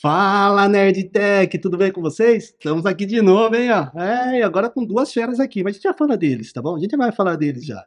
[0.00, 2.44] Fala, Nerdtech, tudo bem com vocês?
[2.44, 3.68] Estamos aqui de novo, hein?
[3.70, 4.00] Ó.
[4.00, 6.74] É, agora com duas feras aqui, mas a gente já fala deles, tá bom?
[6.74, 7.84] A gente vai falar deles já.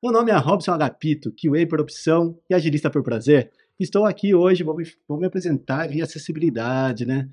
[0.00, 3.50] Meu nome é Robson Agapito, QA por opção e agilista por prazer.
[3.80, 7.28] Estou aqui hoje, vou me, vou me apresentar via acessibilidade, né?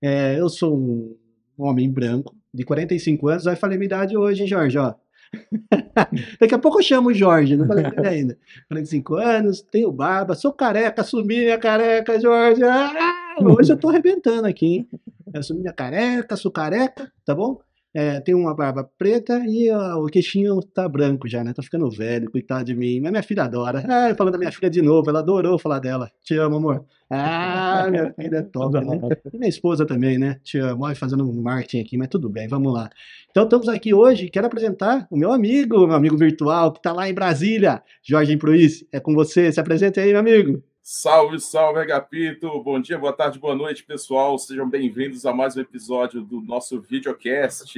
[0.00, 1.18] É, eu sou um
[1.58, 4.78] homem branco, de 45 anos, vai falar minha idade hoje, hein, Jorge?
[4.78, 4.94] Ó.
[6.40, 8.38] Daqui a pouco eu chamo o Jorge, não falei dele ainda.
[8.68, 12.62] 45 anos, tenho barba, sou careca, assumi minha careca, Jorge.
[12.64, 13.36] Ah!
[13.40, 14.88] hoje eu tô arrebentando aqui, hein?
[15.32, 17.60] Eu assumi minha careca, sou careca, tá bom?
[17.94, 21.52] É, tem uma barba preta e ó, o queixinho tá branco já, né?
[21.52, 23.00] Tô ficando velho, coitado de mim.
[23.00, 23.84] Mas minha filha adora.
[23.86, 26.10] Ah, falando da minha filha de novo, ela adorou falar dela.
[26.24, 26.86] Te amo, amor.
[27.10, 28.98] Ah, minha filha é top, né?
[29.34, 30.40] E minha esposa também, né?
[30.42, 30.86] Te amo.
[30.86, 32.88] Olha, fazendo um marketing aqui, mas tudo bem, vamos lá.
[33.32, 37.08] Então estamos aqui hoje, quero apresentar o meu amigo, meu amigo virtual, que tá lá
[37.08, 38.86] em Brasília, Jorge Impruiz.
[38.92, 40.62] É com você, se apresente aí, meu amigo.
[40.82, 42.62] Salve, salve, Agapito!
[42.62, 44.38] Bom dia, boa tarde, boa noite, pessoal.
[44.38, 47.74] Sejam bem-vindos a mais um episódio do nosso videocast,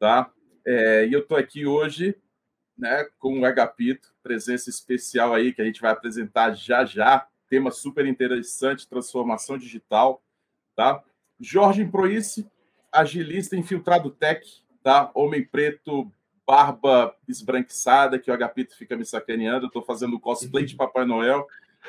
[0.00, 0.32] tá?
[0.66, 2.16] É, e eu estou aqui hoje,
[2.76, 7.24] né, com o Agapito, presença especial aí que a gente vai apresentar já já.
[7.48, 10.20] Tema super interessante, transformação digital,
[10.74, 11.00] tá?
[11.38, 12.50] Jorge Improice,
[13.00, 14.46] agilista infiltrado tech,
[14.82, 15.10] tá?
[15.14, 16.10] Homem preto,
[16.46, 19.66] barba esbranquiçada, que o Agapito fica me sacaneando.
[19.66, 21.46] Estou fazendo cosplay de Papai Noel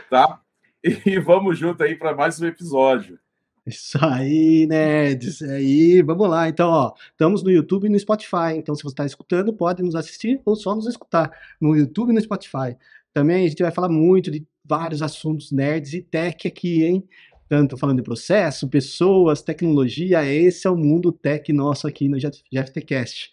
[0.09, 0.39] tá?
[0.83, 3.19] E vamos junto aí para mais um episódio.
[3.65, 5.41] Isso aí, nerds.
[5.41, 6.47] É aí, vamos lá.
[6.47, 8.55] Então, ó, estamos no YouTube e no Spotify.
[8.55, 12.13] Então, se você está escutando, pode nos assistir ou só nos escutar no YouTube e
[12.13, 12.77] no Spotify.
[13.13, 17.09] Também a gente vai falar muito de vários assuntos nerds e tech aqui, hein?
[17.47, 20.25] Tanto falando de processo, pessoas, tecnologia.
[20.25, 23.31] Esse é o mundo tech nosso aqui no GFTcast.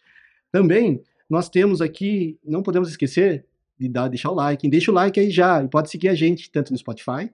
[0.53, 3.45] Também nós temos aqui, não podemos esquecer,
[3.79, 4.69] de dar, deixar o like.
[4.69, 5.63] Deixa o like aí já.
[5.63, 7.31] E pode seguir a gente tanto no Spotify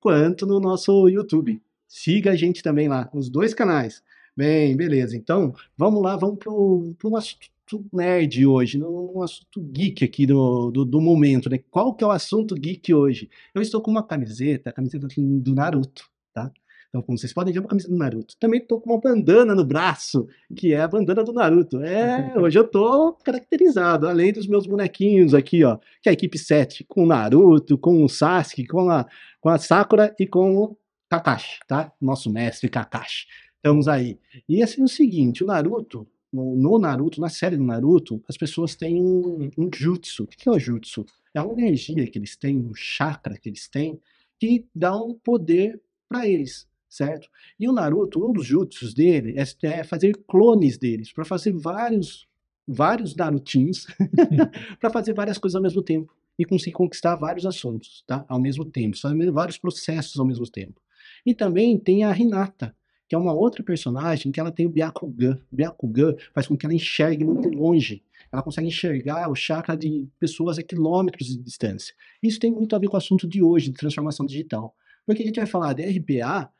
[0.00, 1.60] quanto no nosso YouTube.
[1.86, 4.02] Siga a gente também lá, nos dois canais.
[4.36, 5.16] Bem, beleza.
[5.16, 7.50] Então, vamos lá, vamos para um assunto
[7.92, 11.58] nerd hoje, um assunto geek aqui do, do, do, momento, né?
[11.70, 13.28] Qual que é o assunto geek hoje?
[13.54, 16.52] Eu estou com uma camiseta, a camiseta do Naruto, tá?
[16.88, 18.34] Então, como vocês podem ver, uma camisa do Naruto.
[18.40, 20.26] Também estou com uma bandana no braço,
[20.56, 21.82] que é a bandana do Naruto.
[21.82, 26.38] É, hoje eu estou caracterizado, além dos meus bonequinhos aqui, ó, que é a equipe
[26.38, 29.06] 7, com o Naruto, com o Sasuke, com a,
[29.40, 30.76] com a Sakura e com o
[31.10, 31.92] Kakashi, tá?
[32.00, 33.26] Nosso mestre Kakashi.
[33.56, 34.18] Estamos aí.
[34.48, 38.74] E assim, o seguinte, o Naruto, no, no, Naruto, na série do Naruto, as pessoas
[38.74, 40.24] têm um, um jutsu.
[40.24, 41.04] O que é o jutsu?
[41.34, 44.00] É uma energia que eles têm, um chakra que eles têm,
[44.38, 47.28] que dá um poder para eles certo?
[47.58, 52.26] E o Naruto, um dos jutsus dele é, é fazer clones deles, para fazer vários,
[52.66, 53.86] vários Narutins,
[54.80, 58.24] para fazer várias coisas ao mesmo tempo e conseguir conquistar vários assuntos, tá?
[58.28, 58.96] Ao mesmo tempo,
[59.32, 60.80] vários processos ao mesmo tempo.
[61.26, 62.74] E também tem a Hinata,
[63.08, 65.40] que é uma outra personagem que ela tem o Byakugan.
[65.50, 68.04] O Byakugan faz com que ela enxergue muito longe.
[68.30, 71.94] Ela consegue enxergar o chakra de pessoas a quilômetros de distância.
[72.22, 74.76] Isso tem muito a ver com o assunto de hoje, de transformação digital.
[75.08, 76.52] Porque a gente vai falar de RPA,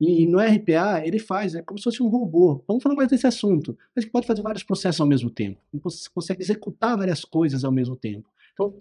[0.00, 2.62] e, no RPA, ele faz, é como se fosse um robô.
[2.68, 3.76] Vamos falar mais desse assunto.
[3.96, 5.60] Mas que pode fazer vários processos ao mesmo tempo.
[5.82, 8.30] Você consegue executar várias coisas ao mesmo tempo.
[8.52, 8.76] Então,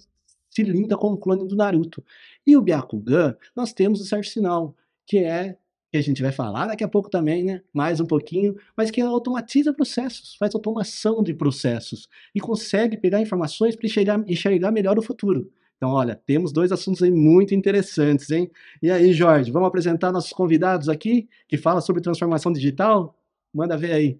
[0.51, 2.03] se linda com o clone do Naruto.
[2.45, 4.75] E o Byakugan, nós temos o certo sinal,
[5.07, 5.57] que é
[5.89, 7.61] que a gente vai falar daqui a pouco também, né?
[7.73, 13.75] Mais um pouquinho, mas que automatiza processos, faz automação de processos e consegue pegar informações
[13.75, 15.49] para enxergar, enxergar melhor o futuro.
[15.77, 18.49] Então, olha, temos dois assuntos aí muito interessantes, hein?
[18.81, 23.17] E aí, Jorge, vamos apresentar nossos convidados aqui que fala sobre transformação digital?
[23.53, 24.19] Manda ver aí.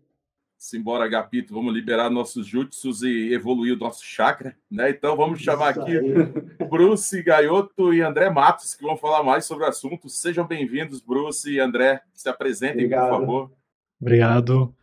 [0.57, 4.89] Simbora, Gapito, vamos liberar nossos jutsus e evoluir o nosso chakra, né?
[4.89, 5.91] Então vamos chamar aqui
[6.69, 10.09] Bruce Gaioto e André Matos, que vão falar mais sobre o assunto.
[10.09, 12.01] Sejam bem-vindos, Bruce e André.
[12.13, 13.09] Se apresentem, Obrigado.
[13.09, 13.51] por favor.
[13.99, 14.75] Obrigado.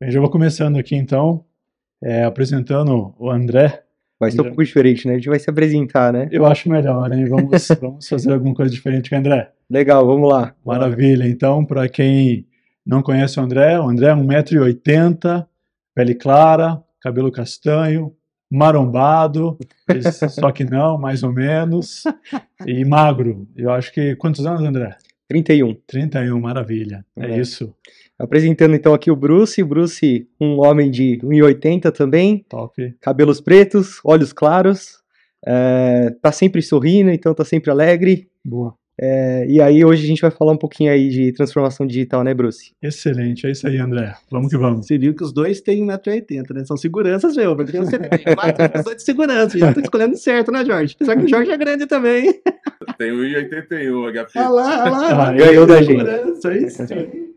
[0.00, 1.44] Bem, já vou começando aqui então,
[2.02, 3.81] é, apresentando o André.
[4.22, 5.14] Vai ser um pouco diferente, né?
[5.14, 6.28] A gente vai se apresentar, né?
[6.30, 7.24] Eu acho melhor, hein?
[7.24, 9.50] Vamos, vamos fazer alguma coisa diferente com o André.
[9.68, 10.54] Legal, vamos lá.
[10.64, 11.26] Maravilha.
[11.26, 12.46] Então, para quem
[12.86, 15.44] não conhece o André, o André é 1,80m,
[15.92, 18.12] pele clara, cabelo castanho,
[18.48, 19.58] marombado,
[20.30, 22.04] só que não, mais ou menos,
[22.64, 23.48] e magro.
[23.56, 24.14] Eu acho que.
[24.14, 24.96] Quantos anos, André?
[25.26, 25.74] 31.
[25.84, 27.04] 31, maravilha.
[27.16, 27.74] É, é isso.
[28.22, 29.60] Apresentando então aqui o Bruce.
[29.64, 32.46] Bruce, um homem de 1,80 também.
[32.48, 32.94] Top.
[33.00, 35.02] Cabelos pretos, olhos claros.
[35.44, 38.28] É, tá sempre sorrindo, então tá sempre alegre.
[38.44, 38.74] Boa.
[39.00, 42.32] É, e aí hoje a gente vai falar um pouquinho aí de transformação digital, né,
[42.32, 42.72] Bruce?
[42.80, 44.14] Excelente, é isso aí, André.
[44.30, 44.86] Vamos que vamos.
[44.86, 46.64] Você viu que os dois têm 1,80m, né?
[46.64, 47.56] São seguranças, meu.
[47.56, 49.58] Porque você tem quatro, os dois de segurança.
[49.58, 50.94] Já tá escolhendo certo, né, Jorge?
[50.94, 52.40] Apesar que o Jorge é grande também.
[52.96, 54.38] Tem 1,81, HP.
[54.38, 55.28] Olha lá, olha lá.
[55.28, 55.98] Ah, ganhou da gente.
[55.98, 56.82] Segurança, isso.
[56.84, 57.31] E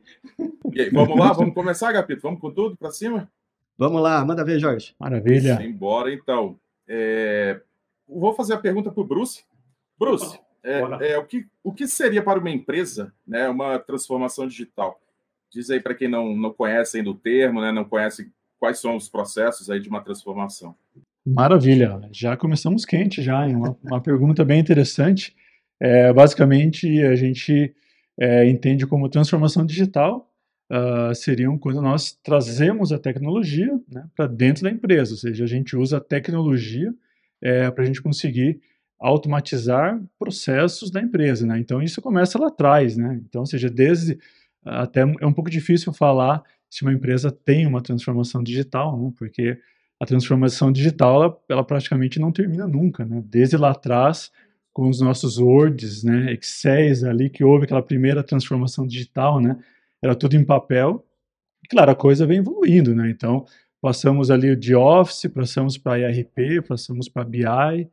[0.77, 2.21] aí, vamos lá, vamos começar, Gapito?
[2.21, 3.29] Vamos com tudo pra cima?
[3.77, 4.95] Vamos lá, manda ver, Jorge.
[4.99, 5.59] Maravilha.
[5.61, 6.57] Embora, então.
[6.87, 7.59] É,
[8.07, 9.43] Vou fazer a pergunta para o Bruce.
[9.99, 14.99] Bruce, é, é, o, que, o que seria para uma empresa né, uma transformação digital?
[15.51, 18.95] Diz aí para quem não, não conhece ainda o termo, né, não conhece quais são
[18.95, 20.75] os processos aí de uma transformação.
[21.25, 23.55] Maravilha, já começamos quente já, hein?
[23.55, 25.35] Uma, uma pergunta bem interessante.
[25.79, 27.75] É, basicamente, a gente
[28.19, 30.31] é, entende como transformação digital
[30.69, 35.47] ah, seriam quando nós trazemos a tecnologia né, para dentro da empresa, ou seja, a
[35.47, 36.93] gente usa a tecnologia
[37.75, 38.59] para a gente conseguir
[38.99, 41.59] automatizar processos da empresa, né?
[41.59, 43.21] Então isso começa lá atrás, né?
[43.23, 44.17] Então, ou seja, desde
[44.63, 49.11] até é um pouco difícil falar se uma empresa tem uma transformação digital, né?
[49.15, 49.59] Porque
[50.01, 53.23] a transformação digital ela, ela praticamente não termina nunca, né?
[53.27, 54.31] Desde lá atrás
[54.75, 59.57] com os nossos Words, né, Excels ali que houve aquela primeira transformação digital, né?
[60.03, 61.01] Era tudo em papel.
[61.63, 63.09] E claro, a coisa vem evoluindo, né?
[63.09, 63.45] Então,
[63.81, 67.87] passamos ali de Office, passamos para ERP, passamos para BI,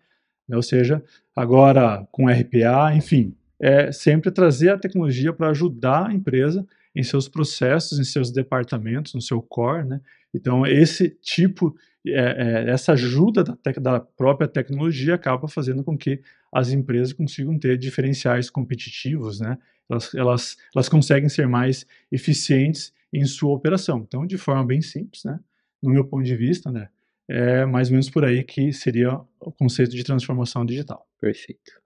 [0.48, 0.56] né?
[0.56, 1.00] ou seja,
[1.36, 7.28] agora com RPA, enfim, é sempre trazer a tecnologia para ajudar a empresa em seus
[7.28, 10.00] processos, em seus departamentos, no seu core, né?
[10.34, 11.76] Então, esse tipo,
[12.06, 16.20] é, é, essa ajuda da, tec- da própria tecnologia acaba fazendo com que
[16.52, 19.58] as empresas consigam ter diferenciais competitivos, né?
[19.88, 23.98] Elas, elas, elas conseguem ser mais eficientes em sua operação.
[24.06, 25.38] Então, de forma bem simples, né?
[25.82, 26.88] No meu ponto de vista, né?
[27.28, 31.06] É mais ou menos por aí que seria o conceito de transformação digital.
[31.20, 31.81] Perfeito.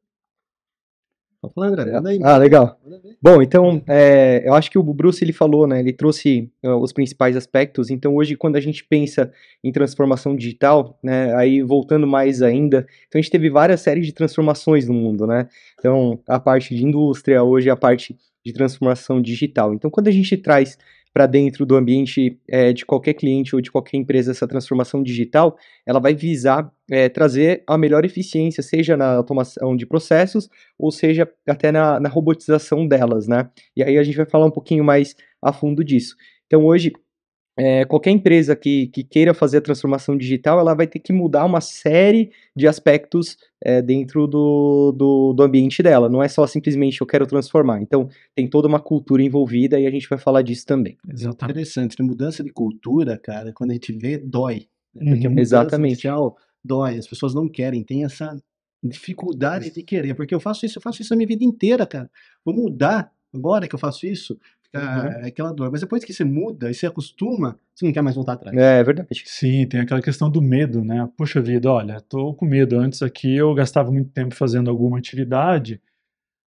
[1.50, 1.92] Pode falar, André.
[1.92, 2.20] Manda aí.
[2.22, 2.78] Ah, legal.
[3.20, 5.80] Bom, então, é, eu acho que o Bruce ele falou, né?
[5.80, 7.90] Ele trouxe ah, os principais aspectos.
[7.90, 9.32] Então, hoje, quando a gente pensa
[9.62, 11.34] em transformação digital, né?
[11.34, 15.48] Aí voltando mais ainda, então a gente teve várias séries de transformações no mundo, né?
[15.78, 19.74] Então, a parte de indústria, hoje a parte de transformação digital.
[19.74, 20.78] Então, quando a gente traz
[21.16, 25.56] para dentro do ambiente é, de qualquer cliente ou de qualquer empresa essa transformação digital,
[25.86, 30.46] ela vai visar é, trazer a melhor eficiência, seja na automação de processos,
[30.78, 33.48] ou seja até na, na robotização delas, né?
[33.74, 36.16] E aí a gente vai falar um pouquinho mais a fundo disso.
[36.46, 36.92] Então hoje,
[37.58, 41.44] é, qualquer empresa que, que queira fazer a transformação digital, ela vai ter que mudar
[41.44, 46.08] uma série de aspectos é, dentro do, do, do ambiente dela.
[46.08, 47.80] Não é só simplesmente eu quero transformar.
[47.80, 50.98] Então tem toda uma cultura envolvida e a gente vai falar disso também.
[51.10, 51.52] Exatamente.
[51.58, 52.06] Interessante, né?
[52.06, 54.66] Mudança de cultura, cara, quando a gente vê, dói.
[54.94, 55.12] né?
[55.12, 55.34] Porque a Uhum.
[55.36, 55.92] mudança Exatamente.
[55.92, 58.36] inicial dói, as pessoas não querem, tem essa
[58.82, 62.10] dificuldade de querer, porque eu faço isso, eu faço isso a minha vida inteira, cara.
[62.44, 65.26] Vou mudar agora que eu faço isso, fica Uhum.
[65.26, 65.70] aquela dor.
[65.70, 68.56] Mas depois que você muda e você acostuma, você não quer mais voltar atrás.
[68.56, 69.08] É, verdade.
[69.24, 71.08] Sim, tem aquela questão do medo, né?
[71.16, 72.78] Puxa vida, olha, tô com medo.
[72.78, 75.80] Antes aqui eu gastava muito tempo fazendo alguma atividade.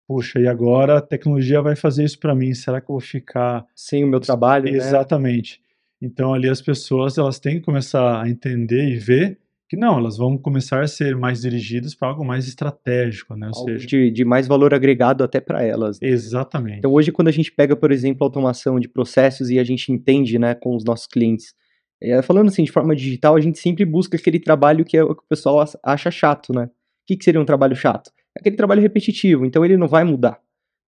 [0.06, 2.55] Puxa, e agora a tecnologia vai fazer isso para mim.
[2.55, 4.70] Será que eu vou ficar Sem o meu trabalho, né?
[4.79, 5.61] Exatamente.
[6.00, 10.16] Então ali as pessoas elas têm que começar a entender e ver que não, elas
[10.16, 13.50] vão começar a ser mais dirigidas para algo mais estratégico, né?
[13.52, 16.00] Ou Algo seja, de, de mais valor agregado até para elas.
[16.00, 16.08] né?
[16.08, 16.78] exatamente.
[16.78, 19.92] Então hoje quando a gente pega, por exemplo, a automação de processos e a gente
[19.92, 21.54] entende, né, com os nossos clientes,
[22.00, 25.14] é, falando assim de forma digital, a gente sempre busca aquele trabalho que, é o
[25.14, 26.64] que o pessoal acha chato, né?
[26.64, 26.70] O
[27.06, 28.10] que, que seria um trabalho chato?
[28.37, 30.40] É aquele trabalho repetitivo, então ele não vai mudar.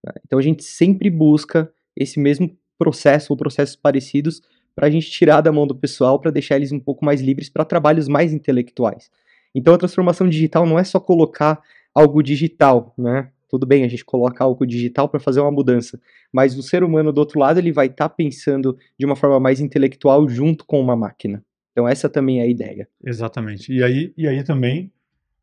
[0.05, 0.13] né?
[0.25, 4.41] Então a gente sempre busca esse mesmo processo ou processos parecidos
[4.81, 7.51] para a gente tirar da mão do pessoal para deixar eles um pouco mais livres
[7.51, 9.11] para trabalhos mais intelectuais.
[9.55, 11.61] Então a transformação digital não é só colocar
[11.95, 13.29] algo digital, né?
[13.47, 16.01] Tudo bem, a gente coloca algo digital para fazer uma mudança,
[16.33, 19.61] mas o ser humano do outro lado ele vai estar pensando de uma forma mais
[19.61, 21.45] intelectual junto com uma máquina.
[21.73, 22.89] Então essa também é a ideia.
[23.05, 23.71] Exatamente.
[23.71, 24.91] E aí, e aí também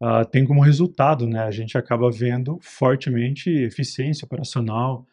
[0.02, 1.42] ah, tem como resultado, né?
[1.42, 5.06] A gente acaba vendo fortemente eficiência operacional,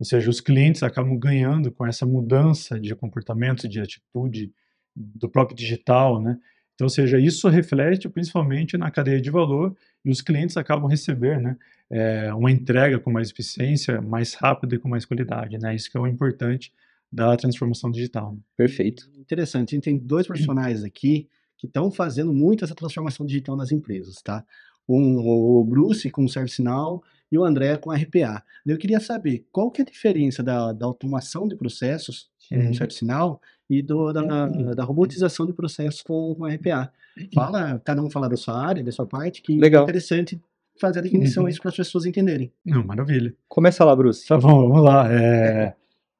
[0.00, 4.52] ou seja, os clientes acabam ganhando com essa mudança de comportamento, de atitude
[4.96, 6.36] do próprio digital, né?
[6.74, 11.38] Então, ou seja, isso reflete principalmente na cadeia de valor e os clientes acabam receber,
[11.38, 11.56] né?
[11.90, 15.74] eh, uma entrega com mais eficiência, mais rápida e com mais qualidade, né?
[15.74, 16.72] Isso que é o importante
[17.12, 18.32] da transformação digital.
[18.32, 18.38] né?
[18.56, 19.10] Perfeito.
[19.18, 19.74] Interessante.
[19.74, 21.28] A gente tem dois profissionais aqui
[21.58, 24.44] que estão fazendo muito essa transformação digital nas empresas, tá?
[24.88, 28.42] Um, o Bruce com o ServiceNow e o André com RPA.
[28.66, 32.70] Eu queria saber qual que é a diferença da, da automação de processos com Uhum.
[32.70, 36.90] o ServiceNow e do, da, da robotização de processos com, com RPA.
[37.32, 39.82] Fala, cada um fala da sua área, da sua parte, que Legal.
[39.82, 40.40] é interessante
[40.80, 41.48] fazer a definição Uhum.
[41.48, 42.50] isso para as pessoas entenderem.
[42.64, 43.32] Não, maravilha.
[43.48, 44.26] Começa lá, Bruce.
[44.26, 45.06] Tá bom, vamos lá.
[45.12, 45.74] É,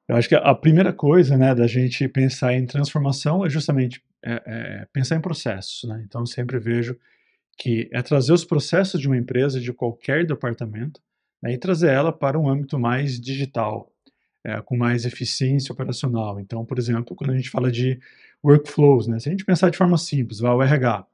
[0.07, 4.41] eu acho que a primeira coisa, né, da gente pensar em transformação é justamente é,
[4.45, 6.03] é, pensar em processos, né?
[6.07, 6.95] Então, eu sempre vejo
[7.61, 10.99] que é trazer os processos de uma empresa, de qualquer departamento,
[11.43, 13.87] né, e trazer ela para um âmbito mais digital,
[14.43, 16.39] é, com mais eficiência operacional.
[16.39, 17.99] Então, por exemplo, quando a gente fala de
[18.43, 21.05] workflows, né, se a gente pensar de forma simples, vai o RH,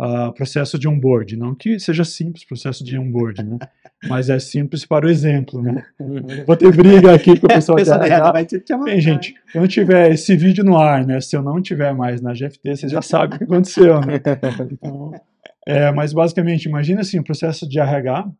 [0.00, 3.58] ah, processo de onboard, não que seja simples processo de onboard, né,
[4.08, 5.84] mas é simples para o exemplo, né.
[6.46, 8.86] Vou ter briga aqui com o pessoal de RH vai te chamar.
[8.86, 11.20] Bem, gente, quando tiver esse vídeo no ar, né?
[11.20, 14.14] Se eu não tiver mais na GFT, vocês já sabem o que aconteceu, né?
[14.70, 15.12] Então,
[15.66, 18.30] é, mas basicamente, imagina assim, o processo de RH,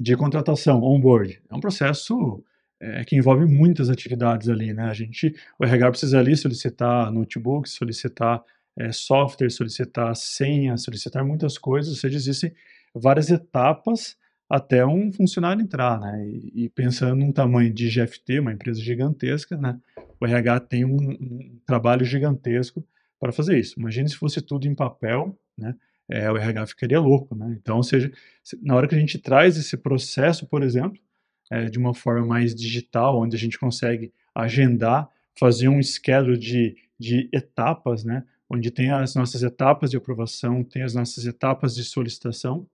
[0.00, 2.42] de contratação, onboard, é um processo
[2.80, 4.84] é, que envolve muitas atividades ali, né?
[4.84, 8.42] A gente, o RH precisa ali solicitar notebook, solicitar
[8.76, 12.52] é, software, solicitar senha, solicitar muitas coisas, ou seja, existem
[12.94, 14.16] várias etapas
[14.48, 16.26] até um funcionário entrar, né?
[16.26, 19.78] E, e pensando num tamanho de GFT, uma empresa gigantesca, né?
[20.20, 22.84] O RH tem um, um trabalho gigantesco
[23.20, 23.78] para fazer isso.
[23.78, 25.74] Imagine se fosse tudo em papel, né?
[26.12, 27.56] É, o RH ficaria louco, né?
[27.60, 28.10] Então, ou seja,
[28.44, 30.98] se- na hora que a gente traz esse processo, por exemplo,
[31.50, 36.76] é, de uma forma mais digital, onde a gente consegue agendar, fazer um schedule de,
[36.98, 38.24] de etapas, né?
[38.50, 42.66] Onde tem as nossas etapas de aprovação, tem as nossas etapas de solicitação.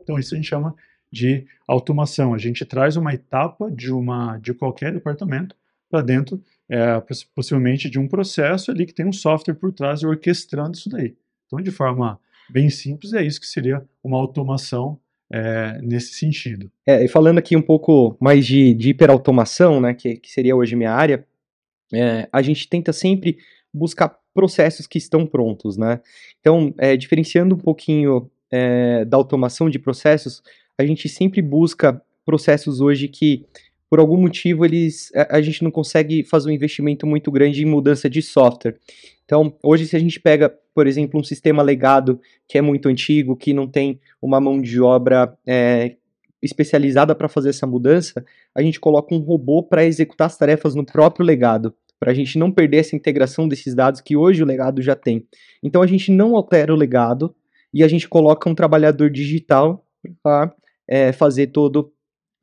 [0.00, 0.74] Então, isso a gente chama
[1.12, 2.34] de automação.
[2.34, 5.54] A gente traz uma etapa de uma de qualquer departamento
[5.90, 10.02] para dentro, é, poss- possivelmente de um processo ali que tem um software por trás
[10.02, 11.16] orquestrando isso daí.
[11.46, 12.18] Então, de forma
[12.50, 14.98] bem simples, é isso que seria uma automação
[15.32, 16.70] é, nesse sentido.
[16.86, 20.76] É, e falando aqui um pouco mais de, de hiperautomação, né, que, que seria hoje
[20.76, 21.26] minha área,
[21.92, 23.38] é, a gente tenta sempre
[23.72, 26.00] buscar processos que estão prontos, né?
[26.40, 30.42] Então, é, diferenciando um pouquinho é, da automação de processos,
[30.78, 33.46] a gente sempre busca processos hoje que,
[33.88, 37.66] por algum motivo, eles a, a gente não consegue fazer um investimento muito grande em
[37.66, 38.76] mudança de software.
[39.24, 43.34] Então, hoje, se a gente pega, por exemplo, um sistema legado que é muito antigo,
[43.34, 45.96] que não tem uma mão de obra é,
[46.42, 48.22] especializada para fazer essa mudança,
[48.54, 52.38] a gente coloca um robô para executar as tarefas no próprio legado, para a gente
[52.38, 55.26] não perder essa integração desses dados que hoje o legado já tem.
[55.62, 57.34] Então a gente não altera o legado
[57.72, 59.82] e a gente coloca um trabalhador digital
[60.22, 60.54] para
[60.86, 61.90] é, fazer todo,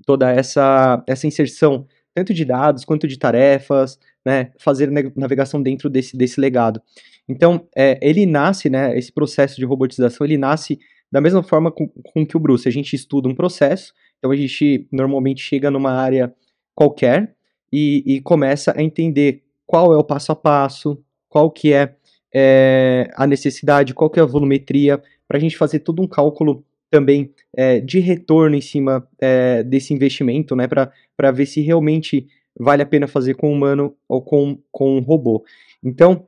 [0.08, 1.86] toda essa, essa inserção,
[2.16, 6.82] tanto de dados quanto de tarefas, né, fazer navegação dentro desse, desse legado.
[7.28, 10.80] Então, é, ele nasce, né, esse processo de robotização, ele nasce
[11.12, 12.68] da mesma forma com, com que o Bruce.
[12.68, 16.34] A gente estuda um processo, então a gente normalmente chega numa área
[16.74, 17.36] qualquer
[17.72, 21.96] e, e começa a entender qual é o passo a passo, qual que é,
[22.34, 26.66] é, a necessidade, qual que é a volumetria, para a gente fazer todo um cálculo
[26.90, 32.28] também é, de retorno em cima é, desse investimento, né, para ver se realmente
[32.60, 35.44] vale a pena fazer com humano ou com, com um robô.
[35.84, 36.28] Então,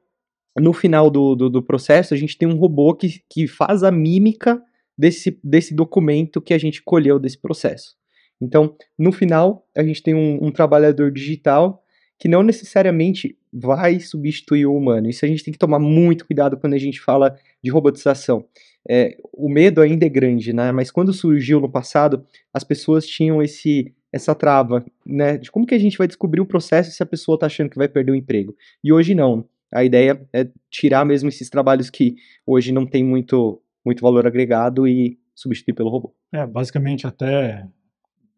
[0.58, 3.91] no final do, do, do processo, a gente tem um robô que, que faz a
[3.91, 4.62] mímica
[4.98, 7.96] desse, desse documento que a gente colheu desse processo.
[8.41, 11.82] Então, no final, a gente tem um, um trabalhador digital
[12.17, 15.10] que não necessariamente vai substituir o humano.
[15.10, 18.46] Isso a gente tem que tomar muito cuidado quando a gente fala de robotização.
[18.88, 20.72] É, o medo ainda é grande, né?
[20.72, 25.38] Mas quando surgiu no passado, as pessoas tinham esse essa trava, né?
[25.38, 27.77] De como que a gente vai descobrir o processo se a pessoa está achando que
[27.77, 28.55] vai perder o emprego.
[28.81, 29.45] E hoje não.
[29.74, 32.15] A ideia é tirar mesmo esses trabalhos que
[32.48, 36.15] hoje não tem muito, muito valor agregado e substituir pelo robô.
[36.34, 37.67] É, basicamente até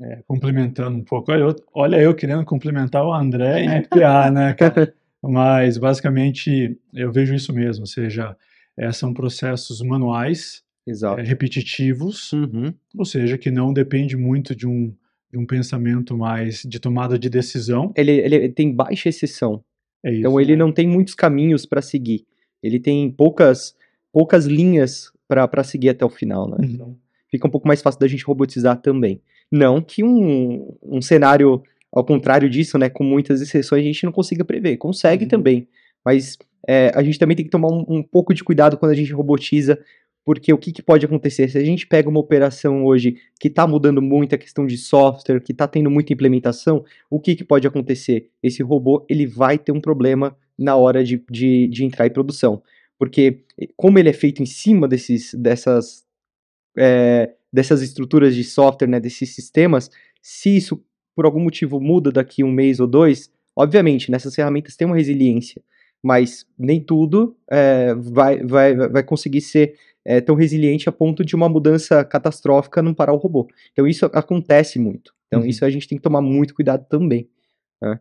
[0.02, 1.32] é, complementando um pouco.
[1.32, 4.92] Olha eu, olha eu querendo complementar o André em FPA, né, cara?
[5.22, 8.36] Mas basicamente eu vejo isso mesmo, ou seja,
[8.76, 12.74] é, são processos manuais, é, repetitivos, Uhum.
[12.98, 14.92] ou seja, que não depende muito de um,
[15.32, 17.92] de um pensamento mais de tomada de decisão.
[17.96, 19.64] Ele, ele tem baixa exceção.
[20.04, 20.20] É isso.
[20.20, 22.26] Então ele não tem muitos caminhos para seguir.
[22.62, 23.76] Ele tem poucas,
[24.12, 26.58] poucas linhas para seguir até o final, né?
[26.60, 26.66] Uhum.
[26.66, 26.98] Então
[27.30, 29.22] fica um pouco mais fácil da gente robotizar também.
[29.52, 34.12] Não que um, um cenário ao contrário disso, né, com muitas exceções, a gente não
[34.12, 34.78] consiga prever.
[34.78, 35.30] Consegue Uhum.
[35.30, 35.68] também,
[36.06, 38.96] mas é, a gente também tem que tomar um, um pouco de cuidado quando a
[38.96, 39.80] gente robotiza,
[40.28, 41.48] porque o que, que pode acontecer?
[41.48, 45.40] Se a gente pega uma operação hoje que está mudando muito a questão de software,
[45.40, 48.30] que está tendo muita implementação, o que, que pode acontecer?
[48.44, 52.62] Esse robô ele vai ter um problema na hora de, de, de entrar em produção.
[53.00, 53.46] Porque,
[53.78, 56.06] como ele é feito em cima desses, dessas,
[56.78, 59.90] é, dessas estruturas de software, né, desses sistemas,
[60.22, 60.84] se isso
[61.16, 65.64] por algum motivo muda daqui um mês ou dois, obviamente, nessas ferramentas tem uma resiliência,
[66.04, 69.76] mas nem tudo é, vai, vai, vai conseguir ser
[70.08, 73.46] é, tão resiliente a ponto de uma mudança catastrófica não parar o robô.
[73.74, 75.14] Então isso acontece muito.
[75.28, 75.48] Então Uhum.
[75.48, 77.30] isso a gente tem que tomar muito cuidado também.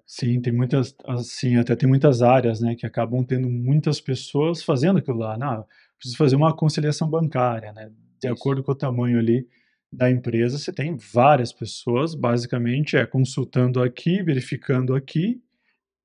[0.06, 4.98] Sim, tem muitas, assim, até tem muitas áreas, né, que acabam tendo muitas pessoas fazendo
[4.98, 5.36] aquilo lá.
[5.36, 5.66] Não,
[5.98, 7.90] preciso fazer uma conciliação bancária, né?
[8.22, 8.34] De Isso.
[8.34, 9.46] acordo com o tamanho ali
[9.92, 15.40] da empresa, você tem várias pessoas, basicamente, é consultando aqui, verificando aqui,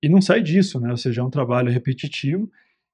[0.03, 0.91] e não sai disso, né?
[0.91, 2.49] Ou seja, é um trabalho repetitivo,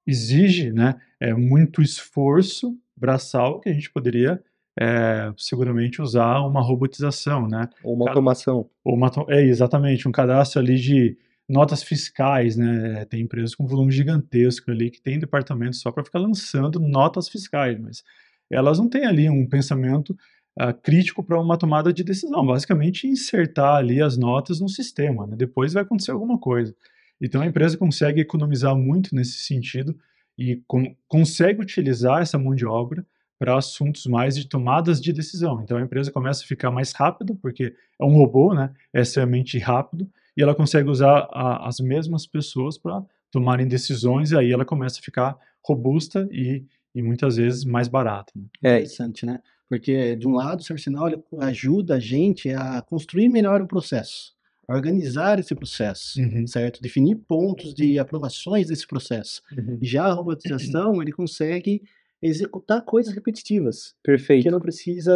[0.08, 4.42] exige, né, é muito esforço braçal que a gente poderia
[4.80, 7.68] é, seguramente usar uma robotização, né?
[7.82, 8.70] Ou uma automação.
[8.84, 11.16] Ou uma, é exatamente um cadastro ali de
[11.48, 13.04] notas fiscais, né?
[13.06, 17.78] Tem empresas com volume gigantesco ali que tem departamento só para ficar lançando notas fiscais,
[17.80, 18.04] mas
[18.50, 20.16] elas não têm ali um pensamento
[20.56, 22.46] ah, crítico para uma tomada de decisão.
[22.46, 25.34] Basicamente, insertar ali as notas no sistema, né?
[25.36, 26.72] Depois vai acontecer alguma coisa.
[27.20, 29.98] Então a empresa consegue economizar muito nesse sentido
[30.36, 33.04] e con- consegue utilizar essa mão de obra
[33.38, 35.60] para assuntos mais de tomadas de decisão.
[35.62, 38.72] Então a empresa começa a ficar mais rápida, porque é um robô, né?
[38.92, 44.36] É extremamente rápido, e ela consegue usar a- as mesmas pessoas para tomarem decisões, e
[44.36, 48.32] aí ela começa a ficar robusta e, e muitas vezes mais barata.
[48.34, 48.44] né?
[48.62, 49.40] É, Interessante, né?
[49.68, 54.32] Porque, de um lado, o ele ajuda a gente a construir melhor o processo,
[54.68, 56.46] organizar esse processo, Uhum.
[56.46, 56.80] certo?
[56.82, 59.42] Definir pontos de aprovações desse processo.
[59.56, 61.82] uhum, Já a robotização, ele consegue
[62.20, 65.12] executar coisas repetitivas, que perfeito, não precisa,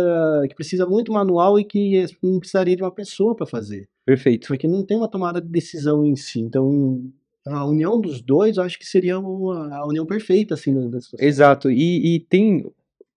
[0.48, 4.46] que precisa muito manual e que não precisaria de uma pessoa para fazer, perfeito.
[4.46, 6.40] porque não tem uma tomada de decisão em si.
[6.40, 7.02] Então,
[7.44, 10.72] a união dos dois, eu acho que seria uma- a união perfeita, assim.
[11.18, 11.68] Exato.
[11.72, 12.70] E, e tem,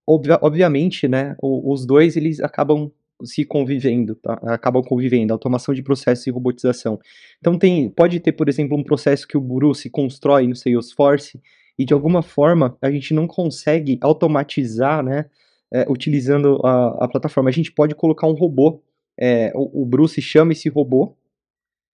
[0.05, 1.35] obvia- obviamente, né?
[1.41, 2.91] os dois eles acabam
[3.23, 4.33] se convivendo, tá?
[4.43, 6.99] Acabam convivendo, automação de processo e robotização.
[7.39, 11.39] Então tem, pode ter, por exemplo, um processo que o Bruce constrói no Salesforce
[11.77, 15.25] e de alguma forma a gente não consegue automatizar, né?
[15.73, 17.49] é, utilizando a, a plataforma.
[17.49, 18.81] A gente pode colocar um robô.
[19.19, 21.15] é, o, o Bruce chama esse robô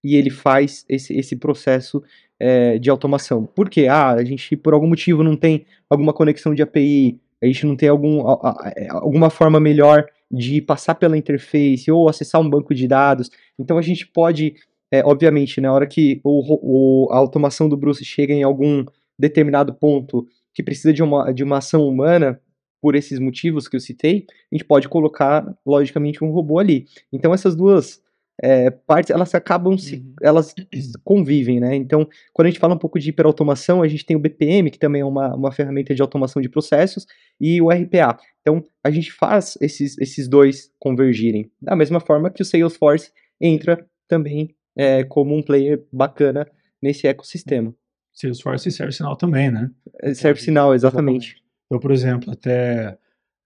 [0.04, 2.04] e ele faz esse, esse processo
[2.40, 3.46] é, de automação.
[3.46, 3.88] Por quê?
[3.88, 7.76] Ah, a gente por algum motivo não tem alguma conexão de API, a gente não
[7.76, 12.50] tem algum, a- a- é, alguma forma melhor de passar pela interface ou acessar um
[12.50, 13.30] banco de dados.
[13.60, 14.56] Então a gente pode,
[14.92, 18.86] é, obviamente, na hora que o, o- a automação do Bruce chega em algum
[19.20, 22.40] determinado ponto que precisa de uma, de uma ação humana,
[22.82, 26.86] por esses motivos que eu citei, a gente pode colocar, logicamente, um robô ali.
[27.14, 28.01] Então essas duas
[28.42, 30.16] é, partes, elas acabam se, Uhum.
[30.22, 30.56] elas
[31.04, 31.76] convivem, né?
[31.76, 34.80] Então, quando a gente fala um pouco de hiperautomação, a gente tem o BPM, que
[34.80, 37.06] também é uma, uma ferramenta de automação de processos,
[37.40, 38.18] e o RPA.
[38.42, 41.52] Então, a gente faz esses, esses dois convergirem.
[41.62, 46.48] Da mesma forma que o Salesforce entra também é, como um player bacana
[46.82, 47.74] nesse ecossistema.
[48.14, 49.70] Salesforce e ServiceNow também, né?
[50.02, 51.36] É, Serve sinal, exatamente.
[51.66, 52.98] Então, por exemplo, até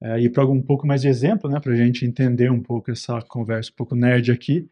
[0.01, 2.91] é, ir para um pouco mais de exemplo, né, para a gente entender um pouco
[2.91, 4.67] essa conversa um pouco nerd aqui,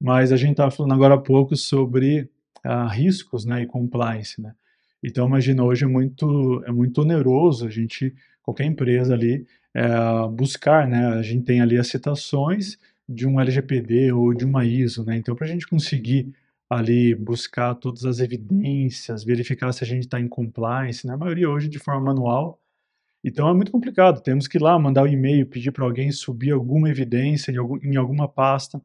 [0.00, 2.28] mas a gente estava falando agora há pouco sobre
[2.62, 4.54] ah, riscos, né, e compliance, né.
[5.02, 9.86] Então, imagina, hoje é muito, é muito oneroso a gente, qualquer empresa ali, é,
[10.32, 12.78] buscar, né, a gente tem ali as citações
[13.08, 16.32] de um LGPD ou de uma ISO, né, então para a gente conseguir
[16.70, 21.68] ali buscar todas as evidências, verificar se a gente está em compliance, na maioria hoje
[21.68, 22.58] de forma manual,
[23.24, 24.20] então é muito complicado.
[24.20, 27.78] Temos que ir lá mandar um e-mail, pedir para alguém subir alguma evidência em, algum,
[27.78, 28.80] em alguma pasta,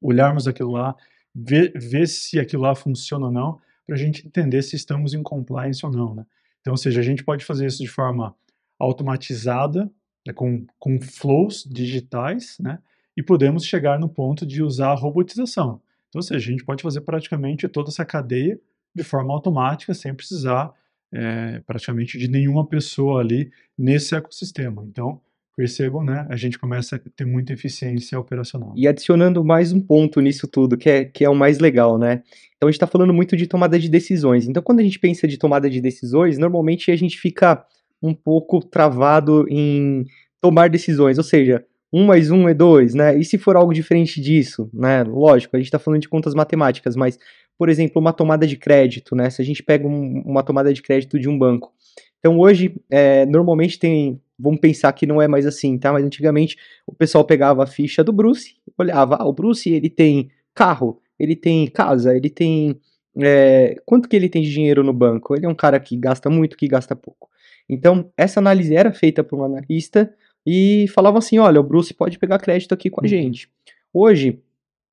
[0.00, 0.94] olharmos aquilo lá,
[1.34, 5.22] ver, ver se aquilo lá funciona ou não, para a gente entender se estamos em
[5.22, 6.14] compliance ou não.
[6.14, 6.26] Né?
[6.60, 8.34] Então, ou seja, a gente pode fazer isso de forma
[8.78, 9.90] automatizada,
[10.26, 12.78] né, com, com flows digitais, né?
[13.16, 15.80] e podemos chegar no ponto de usar a robotização.
[16.08, 18.60] Então, ou seja, a gente pode fazer praticamente toda essa cadeia
[18.94, 20.72] de forma automática, sem precisar
[21.12, 24.84] é, praticamente de nenhuma pessoa ali nesse ecossistema.
[24.84, 25.20] Então,
[25.58, 26.24] percebam, né?
[26.30, 28.72] A gente começa a ter muita eficiência operacional.
[28.76, 32.22] E adicionando mais um ponto nisso tudo, que é, que é o mais legal, né?
[32.56, 34.46] Então a gente está falando muito de tomada de decisões.
[34.46, 37.64] Então, quando a gente pensa de tomada de decisões, normalmente a gente fica
[38.00, 40.04] um pouco travado em
[40.40, 43.18] tomar decisões, ou seja, um mais um é dois, né?
[43.18, 45.02] E se for algo diferente disso, né?
[45.02, 47.18] Lógico, a gente está falando de contas matemáticas, mas,
[47.58, 49.28] por exemplo, uma tomada de crédito, né?
[49.28, 51.72] Se a gente pega um- uma tomada de crédito de um banco.
[52.20, 54.20] Então, hoje, é, normalmente tem.
[54.38, 55.92] Vamos pensar que não é mais assim, tá?
[55.92, 60.30] Mas antigamente o pessoal pegava a ficha do Bruce, olhava, ah, o Bruce ele tem
[60.54, 62.78] carro, ele tem casa, ele tem.
[63.20, 65.34] é, quanto que ele tem de dinheiro no banco?
[65.34, 67.28] Ele é um cara que gasta muito, que gasta pouco.
[67.68, 70.12] Então, essa análise era feita por um analista
[70.46, 73.08] e falava assim: olha, o Bruce pode pegar crédito aqui com a Uhum.
[73.08, 73.48] gente.
[73.92, 74.40] Hoje,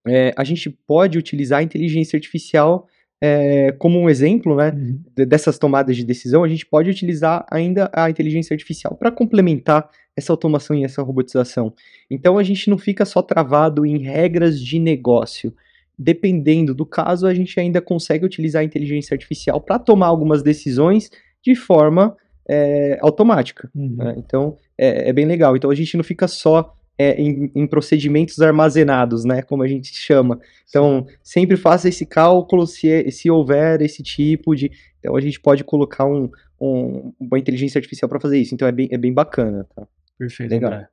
[0.07, 2.87] é, a gente pode utilizar a inteligência artificial
[3.27, 4.99] é, como um exemplo, né, Uhum.
[5.15, 9.89] de- dessas tomadas de decisão, a gente pode utilizar ainda a inteligência artificial para complementar
[10.15, 11.73] essa automação e essa robotização.
[12.09, 15.53] Então a gente não fica só travado em regras de negócio.
[15.97, 21.09] Dependendo do caso, a gente ainda consegue utilizar a inteligência artificial para tomar algumas decisões
[21.43, 22.15] de forma
[22.47, 23.69] é, automática.
[23.73, 23.95] Uhum.
[23.97, 24.13] né?
[24.17, 25.55] Então é, é bem legal.
[25.55, 29.93] Então a gente não fica só é, em, em procedimentos armazenados, né, como a gente
[29.93, 30.39] chama.
[30.69, 34.71] Então sempre faça esse cálculo se, se houver esse tipo de.
[34.99, 36.29] Então a gente pode colocar um,
[36.59, 38.53] um- uma inteligência artificial para fazer isso.
[38.55, 39.67] Então é bem, é bem bacana.
[39.75, 39.87] Tá?
[40.17, 40.71] Perfeito, Legal.
[40.71, 40.89] André.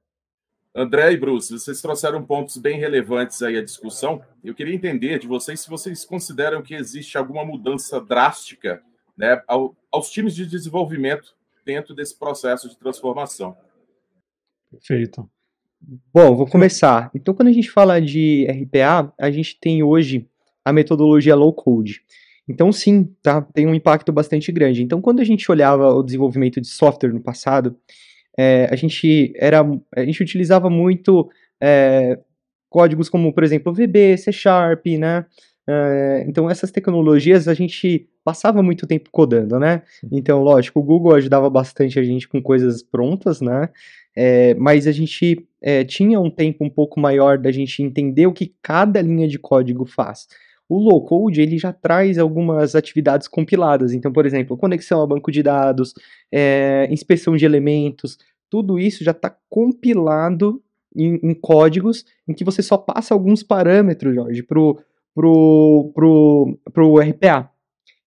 [0.75, 4.23] André e Bruce, vocês trouxeram pontos bem relevantes aí à discussão.
[4.43, 8.83] Eu queria entender de vocês se vocês consideram que existe alguma mudança drástica
[9.17, 13.55] né, ao- aos times de desenvolvimento dentro desse processo de transformação.
[14.71, 15.29] Perfeito.
[16.15, 17.11] Bom, vou começar.
[17.15, 20.29] Então, quando a gente fala de RPA, a gente tem hoje
[20.65, 22.03] a metodologia low code.
[22.49, 23.43] Então, sim, tá?
[23.43, 24.83] Tem um impacto bastante grande.
[24.83, 27.77] Então, quando a gente olhava o desenvolvimento de software no passado,
[28.39, 29.61] é, a gente era,
[29.95, 31.29] a gente utilizava muito
[31.61, 32.19] é,
[32.69, 35.27] códigos como, por exemplo, VB, C Sharp, né?
[35.67, 39.83] É, então, essas tecnologias a gente passava muito tempo codando, né?
[40.11, 43.69] Então, lógico, o Google ajudava bastante a gente com coisas prontas, né?
[44.15, 48.33] É, mas a gente é, tinha um tempo um pouco maior da gente entender o
[48.33, 50.27] que cada linha de código faz.
[50.69, 53.93] O low code ele já traz algumas atividades compiladas.
[53.93, 55.95] Então, por exemplo, conexão a banco de dados,
[56.31, 58.19] é, inspeção de elementos,
[58.51, 60.63] tudo isso já está compilado
[60.95, 64.79] em, em códigos em que você só passa alguns parâmetros, Jorge, pro,
[65.15, 67.51] pro, pro, pro RPA.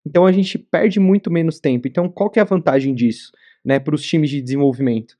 [0.06, 1.88] Então a gente perde muito menos tempo.
[1.88, 3.32] Então, qual que é a vantagem disso,
[3.64, 5.16] né, para os times de desenvolvimento?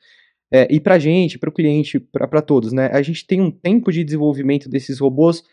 [0.52, 2.90] É, e para a gente, para o cliente, para todos, né?
[2.94, 5.44] A gente tem um tempo de desenvolvimento desses robôs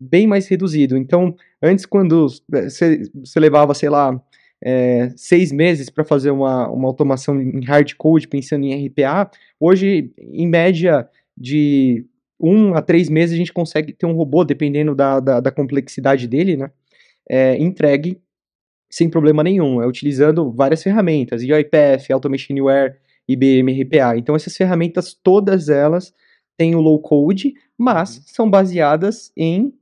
[0.00, 0.96] bem mais reduzido.
[0.96, 4.20] Então, antes, quando você levava, sei lá,
[4.62, 10.12] é, seis meses para fazer uma, uma automação em hard code, pensando em RPA, hoje,
[10.18, 12.06] em média de
[12.40, 16.26] um a três meses, a gente consegue ter um robô, dependendo da, da, da complexidade
[16.26, 16.70] dele, né?
[17.28, 18.20] É, entregue
[18.88, 22.54] sem problema nenhum, é utilizando várias ferramentas, UiPath, Automation
[23.28, 24.16] IBM RPA.
[24.16, 26.12] Então essas ferramentas, todas elas
[26.56, 29.72] têm o low code, mas são baseadas em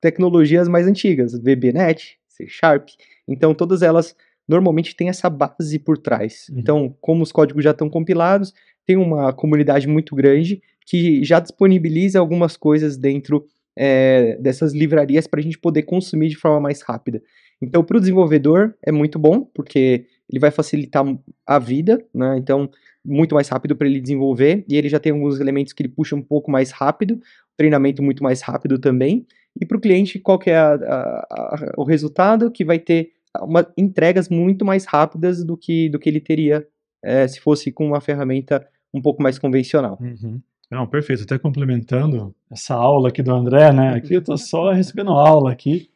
[0.00, 2.88] tecnologias mais antigas, VBNet, C Sharp.
[3.28, 4.16] Então todas elas
[4.48, 6.48] normalmente têm essa base por trás.
[6.48, 6.58] Uhum.
[6.58, 8.52] Então, como os códigos já estão compilados,
[8.84, 13.46] tem uma comunidade muito grande que já disponibiliza algumas coisas dentro
[13.78, 17.22] é, dessas livrarias para a gente poder consumir de forma mais rápida.
[17.62, 21.04] Então, para o desenvolvedor é muito bom, porque ele vai facilitar
[21.46, 22.38] a vida, né?
[22.38, 22.70] Então,
[23.04, 26.14] muito mais rápido para ele desenvolver, e ele já tem alguns elementos que ele puxa
[26.14, 27.20] um pouco mais rápido,
[27.56, 29.26] treinamento muito mais rápido também.
[29.60, 32.50] E para o cliente, qual que é a, a, a, o resultado?
[32.50, 36.66] Que vai ter uma, entregas muito mais rápidas do que, do que ele teria
[37.02, 39.98] é, se fosse com uma ferramenta um pouco mais convencional.
[40.00, 40.40] Uhum.
[40.70, 41.24] Não, perfeito.
[41.24, 43.94] Até complementando essa aula aqui do André, né?
[43.94, 45.90] Aqui eu tô só recebendo aula aqui.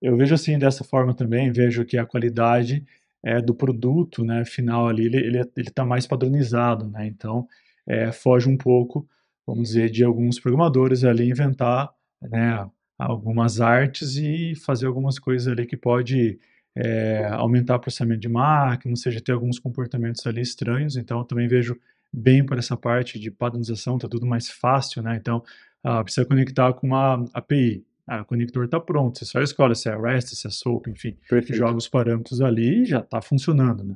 [0.00, 2.84] Eu vejo assim dessa forma também, vejo que a qualidade
[3.24, 7.06] é, do produto, né, final ali, ele ele ele está mais padronizado, né?
[7.06, 7.46] Então
[7.86, 9.08] é, foge um pouco,
[9.46, 11.90] vamos dizer, de alguns programadores ali inventar,
[12.22, 12.66] né,
[12.98, 16.38] algumas artes e fazer algumas coisas ali que pode
[16.76, 20.96] é, aumentar o processamento de máquina, seja, ter alguns comportamentos ali estranhos.
[20.96, 21.76] Então também vejo
[22.12, 25.16] bem por essa parte de padronização, tá tudo mais fácil, né?
[25.16, 25.42] Então
[25.82, 27.84] ah, precisa conectar com uma API.
[28.12, 31.16] Ah, o conector está pronto, você só escolhe se é REST, se é SOAP, enfim,
[31.28, 31.56] Perfeito.
[31.56, 33.94] joga os parâmetros ali e já está funcionando, né?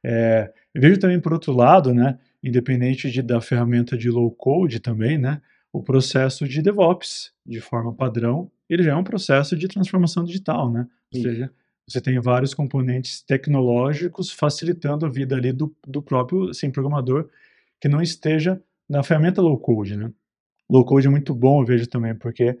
[0.00, 5.18] É, vejo também por outro lado, né, independente de, da ferramenta de low code também,
[5.18, 5.42] né,
[5.72, 10.70] o processo de DevOps, de forma padrão, ele já é um processo de transformação digital,
[10.70, 10.86] né?
[11.12, 11.50] Ou seja,
[11.84, 17.28] você tem vários componentes tecnológicos facilitando a vida ali do, do próprio assim, programador
[17.80, 20.12] que não esteja na ferramenta low code, né?
[20.70, 22.56] Low code é muito bom, eu vejo também, porque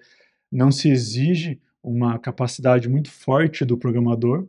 [0.50, 4.46] não se exige uma capacidade muito forte do programador,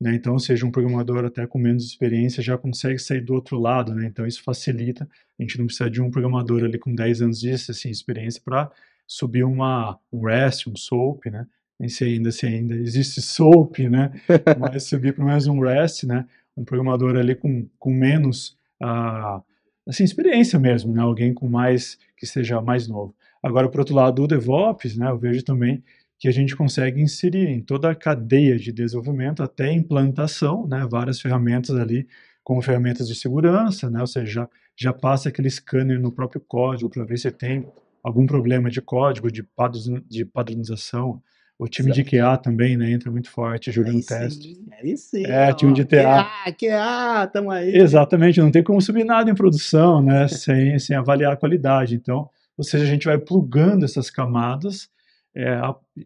[0.00, 0.14] né?
[0.14, 4.06] Então, seja um programador até com menos experiência já consegue sair do outro lado, né?
[4.06, 5.08] Então, isso facilita.
[5.38, 8.70] A gente não precisa de um programador ali com 10 anos de assim, experiência para
[9.06, 11.46] subir uma, um REST, um SOAP, né?
[11.78, 14.10] Nem sei ainda se ainda existe SOAP, né?
[14.58, 16.26] Mas subir para mais um REST, né?
[16.56, 19.40] Um programador ali com, com menos ah,
[19.86, 21.00] assim, experiência mesmo, né?
[21.00, 23.14] Alguém com mais, que seja mais novo.
[23.42, 25.10] Agora, por outro lado, o DevOps, né?
[25.10, 25.82] Eu vejo também
[26.18, 30.86] que a gente consegue inserir em toda a cadeia de desenvolvimento até implantação, né?
[30.88, 32.06] Várias ferramentas ali,
[32.44, 34.00] como ferramentas de segurança, né?
[34.00, 37.66] Ou seja, já, já passa aquele scanner no próprio código para ver se tem
[38.02, 41.20] algum problema de código, de, padroniz- de padronização
[41.58, 42.90] O time de QA também, né?
[42.90, 44.54] Entra muito forte, jogando Aí teste.
[44.54, 46.24] sim, aí sim, É, ó, time de TA.
[46.24, 47.76] QA, QA, tamo aí.
[47.76, 50.26] Exatamente, não tem como subir nada em produção, né?
[50.28, 51.94] Sem, sem avaliar a qualidade.
[51.94, 52.28] Então,
[52.62, 54.88] ou seja, a gente vai plugando essas camadas,
[55.34, 55.58] é,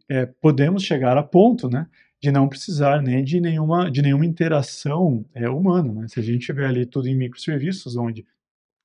[0.08, 1.86] é, podemos chegar a ponto, né?
[2.18, 6.08] De não precisar nem de nenhuma, de nenhuma interação é, humana, né?
[6.08, 8.24] Se a gente tiver ali tudo em microserviços, onde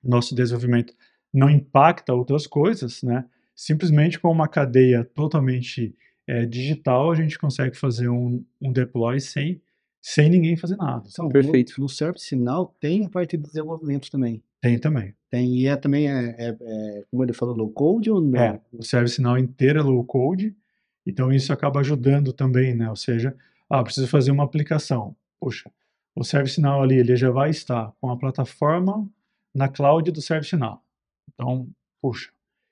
[0.04, 0.94] nosso desenvolvimento
[1.34, 3.24] não impacta outras coisas, né?
[3.56, 5.96] Simplesmente com uma cadeia totalmente
[6.28, 9.62] é, digital, a gente consegue fazer um, um deploy sem,
[10.02, 11.08] sem ninguém fazer nada.
[11.10, 11.80] Então, no- Perfeito.
[11.80, 14.44] No, Service Sinal tem a parte de desenvolvimento também.
[14.62, 15.16] Tem também.
[15.30, 18.40] Tem, e é também, é, é- é, como ele falou, low code ou não?
[18.40, 20.56] É, o service sinal inteiro é low code,
[21.06, 22.90] então isso acaba ajudando também, né?
[22.90, 23.36] Ou seja,
[23.70, 25.16] ah, preciso fazer uma aplicação.
[25.40, 25.72] Puxa,
[26.16, 29.10] o service sinal ali, ele já vai estar com a plataforma
[29.56, 30.84] na cloud do service sinal.
[31.34, 31.68] Então,
[32.02, 32.30] puxa,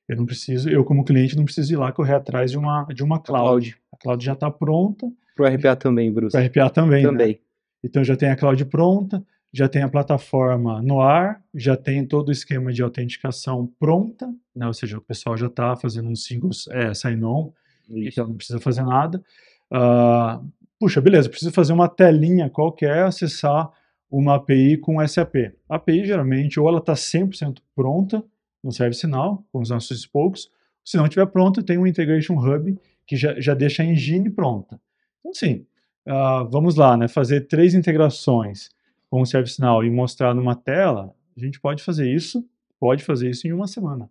[0.07, 3.03] eu não preciso, eu como cliente não preciso ir lá correr atrás de uma de
[3.03, 3.75] uma cloud.
[3.91, 6.33] A cloud já está pronta, Pro RPA também, Bruce.
[6.33, 7.09] para RPA também, né?
[7.09, 7.39] Também.
[7.83, 12.29] Então já tem a cloud pronta, já tem a plataforma no ar, já tem todo
[12.29, 14.67] o esquema de autenticação pronta, né?
[14.67, 17.51] ou seja, o pessoal já está fazendo um single é, sign-on,
[17.89, 19.23] então não precisa fazer nada.
[19.71, 20.39] Ah,
[20.79, 23.71] puxa, beleza, preciso fazer uma telinha qualquer, acessar
[24.09, 25.35] uma API com SAP.
[25.67, 28.23] A API geralmente ou ela está 100% pronta
[28.63, 28.71] no
[29.07, 30.49] Now, com os nossos spokes,
[30.83, 34.79] se não estiver pronta, tem um Integration Hub que já, já deixa a engine pronta.
[35.19, 35.65] Então, sim,
[36.05, 38.69] ah, vamos lá, né, fazer três integrações
[39.09, 42.45] com o ServiceNow e mostrar numa tela, a gente pode fazer isso,
[42.79, 44.09] pode fazer isso em uma semana,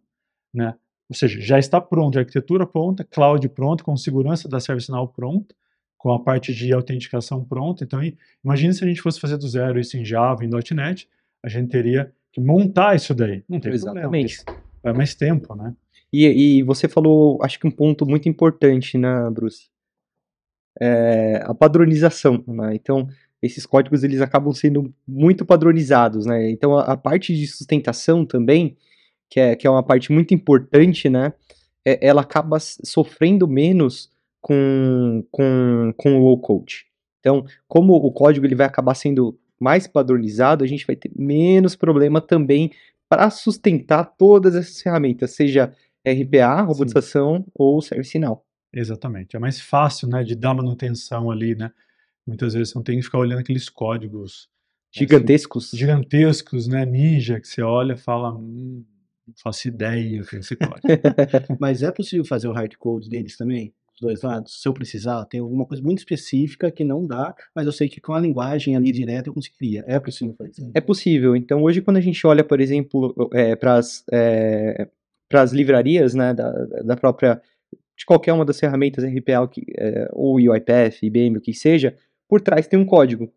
[0.52, 0.74] né?
[1.08, 5.54] Ou seja, já está pronto, a arquitetura pronta, cloud pronto, com segurança da ServiceNow pronta,
[5.96, 7.82] com a parte de autenticação pronta.
[7.82, 8.00] Então,
[8.44, 11.08] imagine se a gente fosse fazer do zero isso em Java, em .NET,
[11.42, 13.42] a gente teria que montar isso daí.
[13.48, 14.44] Não tem problema, Exatamente.
[14.44, 15.74] porque vai mais tempo, né?
[16.12, 16.26] E,
[16.58, 19.68] e você falou, acho que um ponto muito importante, né, Bruce?
[20.80, 22.74] É a padronização, né?
[22.74, 23.08] Então,
[23.42, 26.50] esses códigos eles acabam sendo muito padronizados, né?
[26.50, 28.76] Então, a, a parte de sustentação também,
[29.30, 31.32] que é, que é uma parte muito importante, né?
[31.88, 36.86] é- ela acaba sofrendo menos com, com, com o low code.
[37.20, 41.74] Então, como o código ele vai acabar sendo mais padronizado, a gente vai ter menos
[41.74, 42.70] problema também
[43.08, 45.72] para sustentar todas essas ferramentas, seja
[46.06, 48.44] RPA, robotização ou ServiceNow.
[48.72, 49.34] Exatamente.
[49.34, 51.72] É mais fácil, né, de dar manutenção ali, né?
[52.28, 54.48] Muitas vezes você não tem que ficar olhando aqueles códigos
[54.94, 55.70] né, Gigantescos.
[55.70, 58.84] gigantescos, né, ninja, que você olha e fala, hum,
[59.26, 60.80] não faço ideia o que é esse código.
[61.58, 63.72] Mas é possível fazer o hard code deles também?
[63.92, 64.60] Dos dois lados?
[64.60, 68.00] Se eu precisar, tem alguma coisa muito específica que não dá, mas eu sei que
[68.00, 69.84] com a linguagem ali direta eu conseguiria.
[69.88, 70.70] É possível fazer.
[70.72, 71.34] É possível.
[71.34, 73.12] Então, hoje, quando a gente olha, por exemplo,
[73.58, 73.78] para
[75.42, 76.50] as livrarias né, da,
[76.84, 77.42] da própria.
[77.96, 81.96] de qualquer uma das ferramentas RPA, que, é, ou UiPath, IBM, o que seja,
[82.28, 83.30] por trás tem um código.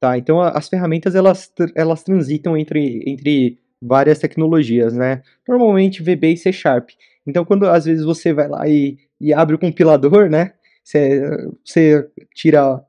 [0.00, 0.18] Tá?
[0.18, 5.22] Então, a- as ferramentas elas, elas transitam entre, entre várias tecnologias, né?
[5.48, 6.90] Normalmente VB e C Sharp.
[7.26, 10.52] Então, quando às vezes você vai lá e, e abre o compilador, né?
[10.82, 11.22] Você,
[11.64, 12.82] você tira,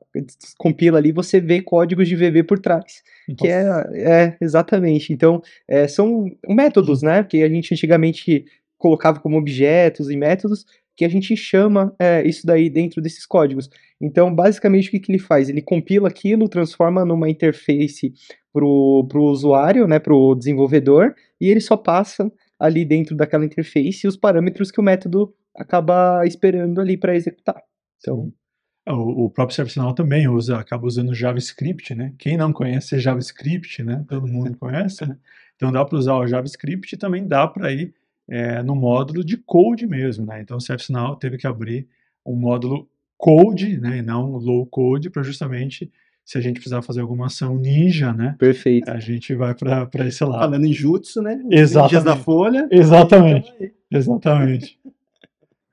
[0.58, 3.02] compila ali, você vê códigos de VB por trás.
[3.38, 3.64] Que é,
[3.94, 5.12] é, exatamente.
[5.12, 7.24] Então, é, são métodos, né?
[7.24, 8.44] Que a gente antigamente
[8.78, 10.66] colocava como objetos e métodos
[10.96, 13.68] que a gente chama é, isso daí dentro desses códigos.
[14.00, 15.48] Então, basicamente, o que, que ele faz?
[15.48, 18.12] Ele compila aquilo, transforma numa interface
[18.52, 24.06] para o usuário, né, para o desenvolvedor, e ele só passa ali dentro daquela interface
[24.06, 27.62] os parâmetros que o método acaba esperando ali para executar.
[27.98, 28.32] Então,
[28.86, 32.14] É, O, próprio ServiceNow também usa, acaba usando JavaScript, né?
[32.18, 34.04] Quem não conhece JavaScript, né?
[34.08, 35.18] Todo mundo conhece, né?
[35.56, 37.92] Então dá para usar o JavaScript e também dá para ir
[38.28, 40.40] é, no módulo de code mesmo, né?
[40.40, 41.88] Então o ServiceNow teve que abrir
[42.24, 43.98] um módulo code, né?
[43.98, 45.90] E não low code, para justamente
[46.24, 48.34] se a gente precisar fazer alguma ação ninja, né?
[48.36, 48.90] perfeito.
[48.90, 50.40] A gente vai para esse lado.
[50.40, 51.40] Falando em jutsu, né?
[51.50, 51.92] Exatamente.
[51.92, 52.68] ninjas da Folha.
[52.68, 54.80] Exatamente, exatamente.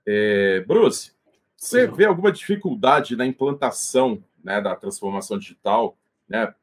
[0.06, 1.12] É, Bruce,
[1.56, 5.98] você vê alguma dificuldade na implantação né, da transformação digital,
[6.30, 6.54] né,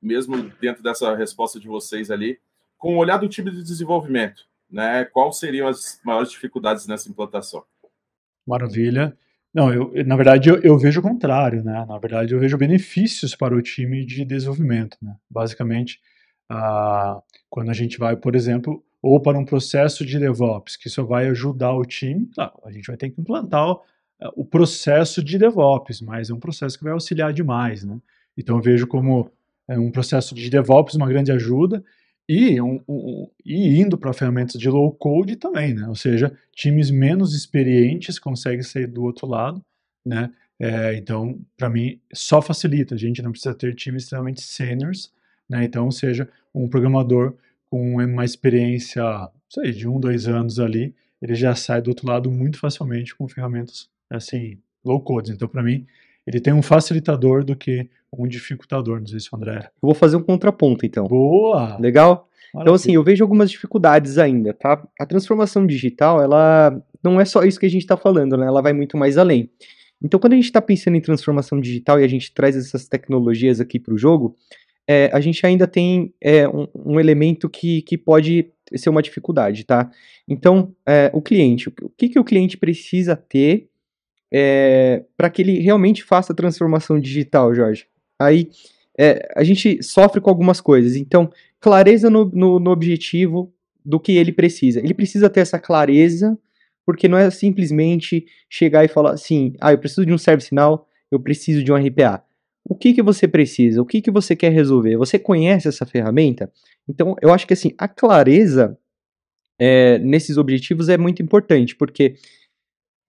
[0.00, 2.38] mesmo dentro dessa resposta de vocês ali,
[2.78, 4.46] com o olhar do time de desenvolvimento?
[4.74, 7.62] Né, quais seriam as maiores dificuldades nessa implantação?
[8.44, 9.16] Maravilha.
[9.54, 11.86] Não, eu, na verdade, eu, eu vejo o contrário, né?
[11.88, 15.14] Na verdade, eu vejo benefícios para o time de desenvolvimento, né?
[15.30, 16.00] Basicamente,
[16.50, 21.06] ah, quando a gente vai, por exemplo, ou para um processo de DevOps, que isso
[21.06, 23.80] vai ajudar o time, claro, a gente vai ter que implantar o,
[24.20, 27.96] ah, o processo de DevOps, mas é um processo que vai auxiliar demais, né?
[28.36, 29.30] Então, eu vejo como
[29.68, 31.84] é, um processo de DevOps uma grande ajuda,
[32.28, 35.86] e, um- um- e indo para ferramentas de low code também, né?
[35.88, 39.62] Ou seja, times menos experientes conseguem sair do outro lado,
[40.04, 40.30] né?
[40.58, 42.94] É, então, para mim, só facilita.
[42.94, 45.12] A gente não precisa ter times extremamente seniors,
[45.48, 45.64] né?
[45.64, 47.34] Então, seja um programador
[47.68, 49.02] com uma experiência,
[49.48, 53.28] sei, de um, dois anos ali, ele já sai do outro lado muito facilmente com
[53.28, 55.32] ferramentas assim low code.
[55.32, 55.86] Então, para mim,
[56.26, 59.00] ele tem um facilitador do que um dificultador.
[59.00, 59.58] Não sei se o André.
[59.58, 61.06] Eu vou fazer um contraponto, então.
[61.06, 61.76] Boa!
[61.78, 62.28] Legal?
[62.56, 64.86] Então, assim, eu vejo algumas dificuldades ainda, tá?
[65.00, 68.46] A transformação digital, ela não é só isso que a gente está falando, né?
[68.46, 69.50] Ela vai muito mais além.
[70.00, 73.60] Então, quando a gente está pensando em transformação digital e a gente traz essas tecnologias
[73.60, 74.36] aqui para o jogo,
[74.86, 79.64] é, a gente ainda tem é, um, um, elemento que, que pode ser uma dificuldade,
[79.64, 79.90] tá?
[80.28, 83.68] Então, é, o cliente, o que, que o cliente precisa ter
[84.32, 87.86] é, para que ele realmente faça a transformação digital, Jorge?
[88.18, 88.50] Aí,
[88.98, 90.96] é, a gente sofre com algumas coisas.
[90.96, 93.52] Então, clareza no, objetivo
[93.84, 94.80] do que ele precisa.
[94.80, 96.38] Ele precisa ter essa clareza,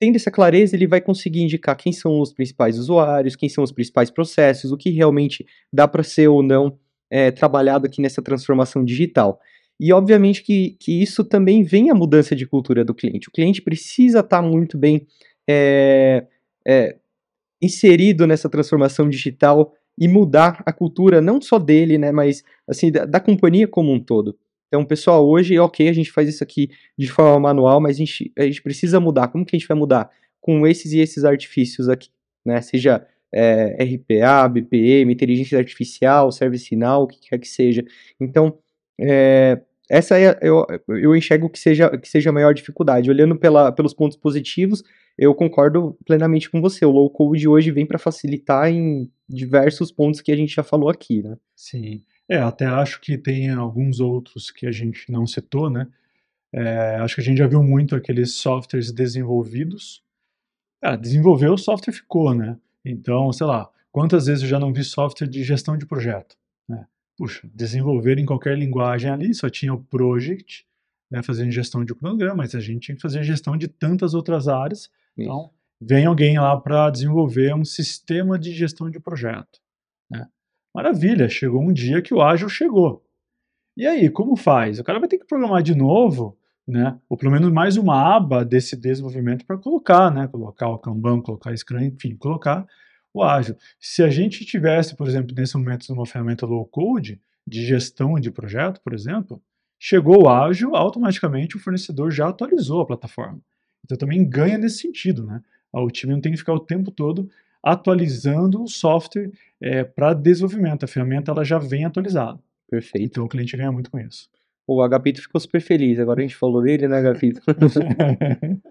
[0.06, 3.72] tendo essa clareza, ele vai conseguir indicar quem são os principais usuários, quem são os
[3.72, 6.78] principais processos, o que realmente dá para ser ou não
[7.10, 9.39] é, trabalhado aqui nessa transformação digital.
[9.80, 13.30] E obviamente que, que isso também vem a mudança de cultura do cliente.
[13.30, 15.08] O cliente precisa estar tá muito bem
[15.50, 16.28] é,
[16.68, 16.98] é,
[17.60, 23.06] inserido nessa transformação digital e mudar a cultura não só dele, né, mas assim da,
[23.06, 24.38] da, companhia como um todo.
[24.76, 28.30] Então, pessoal, hoje, ok, a gente faz isso aqui de forma manual, mas a gente,
[28.38, 29.30] a gente precisa mudar.
[29.30, 30.10] Como que a gente vai mudar?
[30.42, 32.10] Com esses e esses artifícios aqui,
[32.46, 32.60] né?
[32.60, 37.86] Seja é, RPA, BPM, inteligência artificial, service sinal, o que quer que seja.
[38.20, 38.60] Então,
[39.00, 43.10] é, essa é, eu, eu enxergo que seja, que seja a maior dificuldade.
[43.10, 44.84] Olhando pela, pelos pontos positivos,
[45.18, 46.86] eu concordo plenamente com você.
[46.86, 50.90] O low code hoje vem para facilitar em diversos pontos que a gente já falou
[50.90, 51.38] aqui, né?
[51.56, 52.04] Sim.
[52.30, 55.88] É, até acho que tem alguns outros que a gente não citou, né?
[56.52, 60.02] É, acho que a gente já viu muito aqueles softwares desenvolvidos.
[60.82, 62.58] Ah, desenvolveu, o software ficou, né?
[62.84, 66.38] Então, sei lá, quantas vezes eu já não vi software de gestão de projeto?
[66.68, 66.86] Né?
[67.18, 70.66] Puxa, desenvolver em qualquer linguagem ali, só tinha o project,
[71.10, 74.48] né, fazendo gestão de cronograma, mas a gente tinha que fazer gestão de tantas outras
[74.48, 74.82] áreas.
[74.82, 74.92] Isso.
[75.18, 79.60] Então, vem alguém lá para desenvolver um sistema de gestão de projeto.
[80.76, 83.04] Maravilha, chegou um dia que o ágil chegou.
[83.76, 84.78] E aí, como faz?
[84.80, 87.00] O cara vai ter que programar de novo né?
[87.08, 90.28] Ou pelo menos mais uma aba desse desenvolvimento para colocar, né?
[90.28, 92.66] Colocar o Kanban, colocar o Scrum, enfim, colocar
[93.14, 93.56] o ágil.
[93.80, 98.32] Se a gente tivesse, por exemplo, nesse momento uma ferramenta low code de gestão de
[98.32, 99.42] projeto, por exemplo,
[99.78, 103.40] chegou o ágil, automaticamente o fornecedor já atualizou a plataforma.
[103.84, 105.42] Então também ganha nesse sentido, né?
[105.72, 107.30] O time não tem que ficar o tempo todo
[107.62, 110.84] atualizando o software é, para desenvolvimento.
[110.84, 112.39] A ferramenta ela já vem atualizada.
[112.70, 113.06] Perfeito.
[113.06, 114.30] Então o cliente ganha muito com isso.
[114.68, 116.00] O Agapito ficou super feliz.
[116.00, 117.41] Agora a gente falou dele, né, Agapito?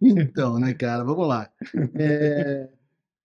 [0.00, 1.50] então, né, cara, vamos lá.
[1.98, 2.68] É...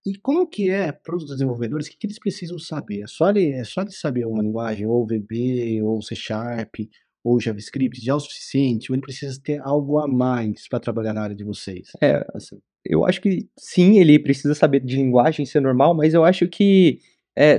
[0.06, 3.02] E como que é para os desenvolvedores, o que, que, eles precisam saber?
[3.02, 6.74] É só, ele, é só de saber uma linguagem, ou VB, ou C Sharp,
[7.24, 8.92] ou JavaScript, já é o suficiente?
[8.92, 11.90] Ou ele precisa ter algo a mais para trabalhar na área de vocês?
[12.02, 16.14] É, assim, eu acho que sim, ele precisa saber de linguagem, isso é normal, mas
[16.14, 17.00] eu acho que
[17.36, 17.58] é,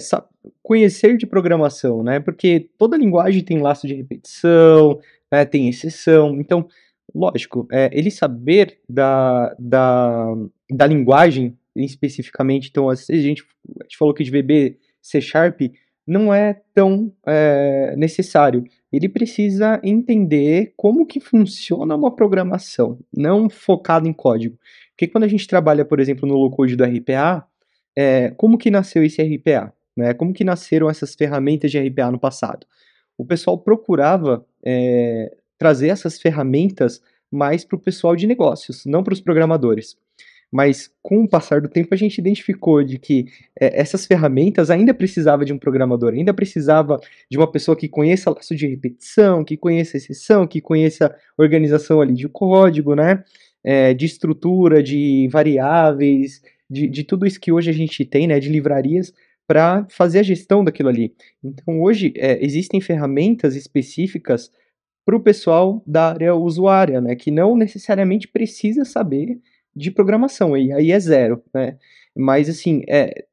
[0.63, 2.21] conhecer de programação, né?
[2.21, 4.99] Porque toda linguagem tem laço de repetição,
[5.31, 5.45] né?
[5.45, 6.39] tem exceção.
[6.41, 6.67] Então,
[7.15, 10.35] lógico, é, ele saber da, da,
[10.71, 13.45] da linguagem especificamente, então a gente,
[13.81, 15.61] a gente falou que de VB C Sharp
[16.11, 18.65] não é tão é, necessário.
[18.93, 24.59] Ele precisa entender como que funciona uma programação, não focado em código.
[24.91, 27.47] Porque quando a gente trabalha, por exemplo, no low code do RPA,
[27.97, 29.73] é, como que nasceu esse RPA?
[29.97, 30.13] Né?
[30.13, 32.67] Como que nasceram essas ferramentas de RPA no passado?
[33.17, 39.15] O pessoal procurava é, trazer essas ferramentas mais para o pessoal de negócios, não para
[39.15, 39.97] os programadores.
[40.53, 43.27] Mas com o passar do tempo a gente identificou de que
[43.59, 46.99] é, essas ferramentas ainda precisava de um programador, ainda precisava
[47.31, 52.15] de uma pessoa que conheça laço de repetição, que conheça exceção, que conheça organização ali
[52.15, 53.23] de código, né?
[53.63, 58.41] É, de estrutura, de variáveis, de, de tudo isso que hoje a gente tem, né,
[58.41, 59.13] de livrarias,
[59.47, 61.13] para fazer a gestão daquilo ali.
[61.43, 64.51] Então, hoje, é, existem ferramentas específicas
[65.05, 69.41] para o pessoal da área usuária, né, que não necessariamente precisa saber
[69.81, 71.77] de programação, e aí é zero, né,
[72.15, 73.25] mas assim, é,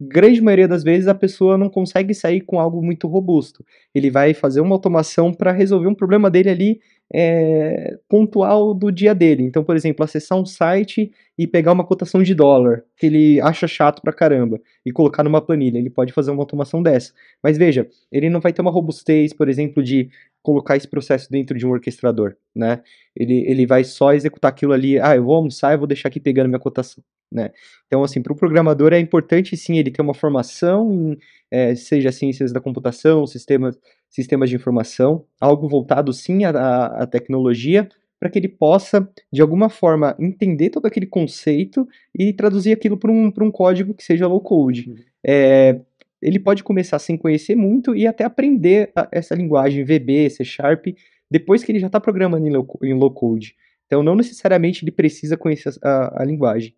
[0.00, 3.64] grande maioria das vezes a pessoa não consegue sair com algo muito robusto.
[3.94, 6.80] Ele vai fazer uma automação para resolver um problema dele ali
[7.12, 9.42] é, pontual do dia dele.
[9.42, 13.66] Então, por exemplo, acessar um site e pegar uma cotação de dólar que ele acha
[13.66, 15.78] chato pra caramba e colocar numa planilha.
[15.78, 17.12] Ele pode fazer uma automação dessa.
[17.42, 20.10] Mas veja, ele não vai ter uma robustez, por exemplo, de
[20.44, 22.82] colocar esse processo dentro de um orquestrador, né?
[23.16, 26.20] Ele, ele vai só executar aquilo ali, ah, eu vou almoçar, eu vou deixar aqui
[26.20, 27.50] pegando minha cotação, né?
[27.86, 31.18] Então, assim, para o programador é importante, sim, ele ter uma formação em,
[31.50, 33.78] é, seja ciências da computação, sistemas,
[34.10, 36.50] sistemas de informação, algo voltado, sim, à,
[36.88, 37.88] à tecnologia,
[38.20, 43.10] para que ele possa, de alguma forma, entender todo aquele conceito e traduzir aquilo para
[43.10, 44.90] um, um código que seja low code.
[44.90, 44.96] Uhum.
[45.26, 45.80] É,
[46.24, 50.86] ele pode começar sem conhecer muito e até aprender a, essa linguagem VB, C Sharp,
[51.30, 53.54] depois que ele já está programando em low, code.
[53.86, 56.74] Então, não necessariamente ele precisa conhecer a, a linguagem.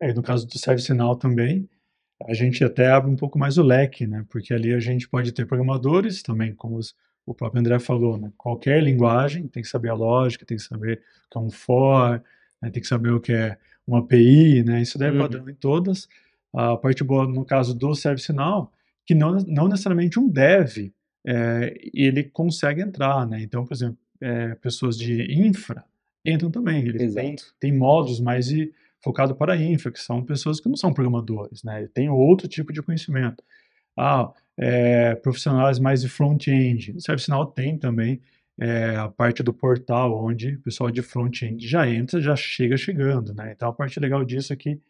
[0.00, 1.68] É, no caso do ServiceNow também,
[2.26, 4.24] a gente até abre um pouco mais o leque, né?
[4.28, 6.94] Porque ali a gente pode ter programadores também, como os,
[7.24, 8.32] o próprio André falou, né?
[8.36, 12.22] Qualquer linguagem tem que saber a lógica, tem que saber o que é um for,
[12.60, 12.70] né?
[12.70, 13.56] tem que saber o que é
[13.86, 14.82] uma API, né?
[14.82, 15.18] Isso daí é uhum.
[15.18, 16.08] padrão em todas.
[16.54, 18.72] A parte boa, no caso do ServiceNow,
[19.06, 20.92] que não, não necessariamente um dev,
[21.26, 23.40] é, ele consegue entrar, né?
[23.42, 25.84] Então, por exemplo, é, pessoas de infra
[26.24, 26.86] entram também.
[26.86, 28.48] Eles têm, têm módulos mais
[29.02, 31.88] focados para infra, que são pessoas que não são programadores, né?
[31.94, 33.42] Tem outro tipo de conhecimento.
[33.96, 36.92] Ah, é, profissionais mais de front-end.
[36.96, 38.20] O ServiceNow tem também
[38.58, 43.32] é, a parte do portal, onde o pessoal de front-end já entra, já chega chegando,
[43.34, 43.52] né?
[43.54, 44.80] Então, a parte legal disso é que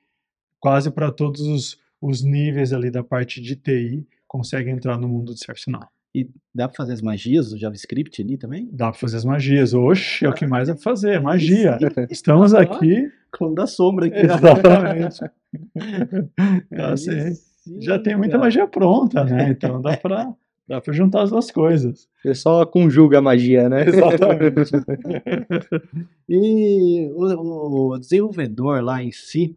[0.61, 5.33] quase para todos os, os níveis ali da parte de TI consegue entrar no mundo
[5.33, 5.87] do ServiceNow.
[6.15, 8.69] E dá para fazer as magias do JavaScript ali também?
[8.73, 9.75] Dá para fazer as magias.
[9.75, 11.79] Oxe, é o que mais é fazer, é magia.
[12.11, 13.11] Estamos aqui.
[13.31, 14.19] Clone da sombra aqui.
[14.19, 15.21] Exatamente.
[16.73, 17.81] é sim.
[17.81, 19.51] Já tem muita magia pronta, né?
[19.51, 20.33] Então dá para
[20.67, 22.09] dá juntar as duas coisas.
[22.23, 23.87] Você só conjuga a magia, né?
[23.87, 24.71] Exatamente.
[26.29, 29.57] e o, o desenvolvedor lá em si,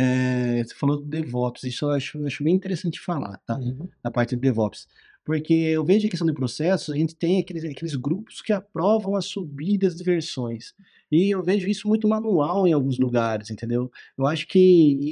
[0.00, 3.56] é, você falou do DevOps, isso eu acho, eu acho bem interessante falar, tá?
[3.56, 3.88] Uhum.
[4.02, 4.86] Na parte do DevOps.
[5.24, 9.14] Porque eu vejo a questão de processo, a gente tem aqueles, aqueles grupos que aprovam
[9.14, 10.74] as subidas de versões.
[11.12, 13.90] E eu vejo isso muito manual em alguns lugares, entendeu?
[14.16, 14.58] Eu acho que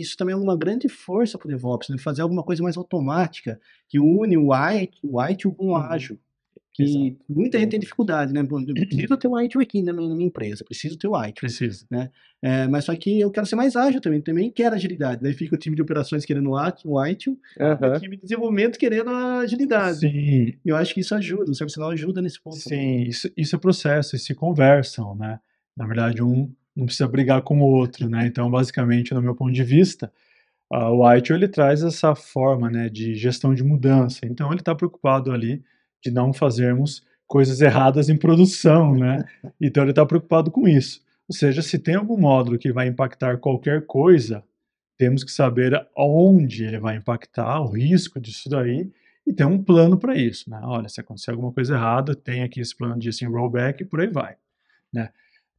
[0.01, 1.99] isso também é uma grande força para o DevOps, né?
[1.99, 5.77] fazer alguma coisa mais automática, que une o IT, o IT com o uhum.
[5.77, 6.19] ágil.
[6.79, 7.17] Que Exato.
[7.29, 8.41] muita gente tem dificuldade, né?
[8.45, 11.41] Preciso ter o IT aqui na minha, na minha empresa, preciso ter o IT.
[11.41, 11.85] Preciso.
[11.91, 12.09] Né?
[12.41, 15.21] É, mas só que eu quero ser mais ágil também, também quero agilidade.
[15.21, 17.37] Daí fica o time de operações querendo o IT, IT uhum.
[17.97, 19.99] o time de desenvolvimento querendo a agilidade.
[19.99, 20.55] Sim.
[20.65, 22.55] Eu acho que isso ajuda, o ServiceNow ajuda nesse ponto.
[22.55, 25.41] Sim, isso, isso é processo, eles se conversam, né?
[25.77, 28.25] Na verdade, um não precisa brigar com o outro, né?
[28.25, 30.13] Então, basicamente, no meu ponto de vista,
[30.73, 34.21] uh, o ITIL ele traz essa forma, né, de gestão de mudança.
[34.27, 35.61] Então, ele está preocupado ali
[36.03, 39.25] de não fazermos coisas erradas em produção, né?
[39.61, 41.03] Então ele está preocupado com isso.
[41.29, 44.43] Ou seja, se tem algum módulo que vai impactar qualquer coisa,
[44.97, 48.91] temos que saber onde ele vai impactar, o risco disso daí,
[49.27, 50.59] e ter um plano para isso, né?
[50.63, 54.01] Olha, se acontecer alguma coisa errada, tem aqui esse plano de assim, rollback e por
[54.01, 54.37] aí vai,
[54.93, 55.11] né?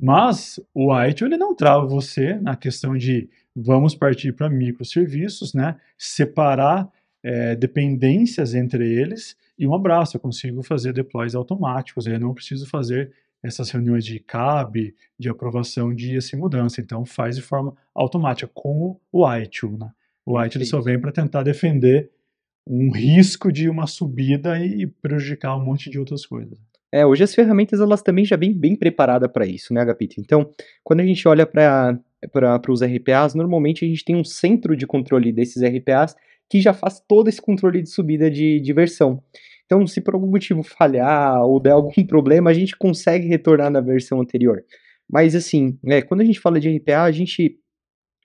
[0.01, 5.75] Mas o ITIL ele não trava você na questão de vamos partir para microserviços, né?
[5.97, 6.89] Separar
[7.23, 12.65] é, dependências entre eles e um abraço, eu consigo fazer deploys automáticos, eu não preciso
[12.67, 13.11] fazer
[13.43, 18.99] essas reuniões de CAB, de aprovação de essa mudança, então faz de forma automática com
[19.11, 19.89] o ITIL, né?
[20.25, 22.09] O ITIL só vem para tentar defender
[22.67, 26.57] um risco de uma subida e prejudicar um monte de outras coisas.
[26.91, 30.19] É, hoje as ferramentas elas também já vêm bem preparadas para isso, né, Agapito?
[30.19, 30.49] Então,
[30.83, 31.99] quando a gente olha para
[32.67, 36.15] os RPAs, normalmente a gente tem um centro de controle desses RPAs
[36.49, 39.21] que já faz todo esse controle de subida de, de versão.
[39.65, 43.79] Então, se por algum motivo falhar ou der algum problema, a gente consegue retornar na
[43.79, 44.63] versão anterior.
[45.07, 47.59] Mas, assim, é, quando a gente fala de RPA, a gente,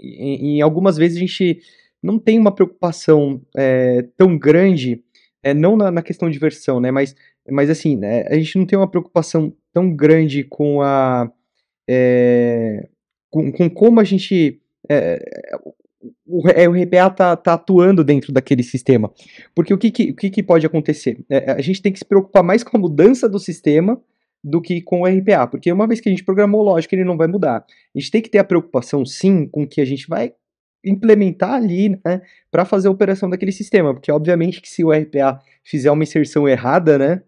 [0.01, 1.61] em, em algumas vezes, a gente
[2.03, 5.03] não tem uma preocupação é, tão grande,
[5.43, 7.15] é, não na, na, questão de versão, né, mas,
[7.51, 11.31] mas assim, né, a gente não tem uma preocupação tão grande com a.
[11.89, 12.89] É,
[13.31, 14.61] com, com como a gente.
[16.05, 19.11] É, o, é, o RPA está tá atuando dentro daquele sistema.
[19.55, 21.25] Porque o que, que, o que, que pode acontecer?
[21.29, 24.01] É, a gente tem que se preocupar mais com a mudança do sistema
[24.43, 27.17] do que com o RPA, porque uma vez que a gente programou, lógico, ele não
[27.17, 27.65] vai mudar.
[27.95, 30.35] A gente tem que ter a preocupação, sim, com que a gente vai
[30.85, 35.41] implementar ali, né, para fazer a operação daquele sistema, porque obviamente que se o RPA
[35.65, 37.23] fizer uma inserção errada, né,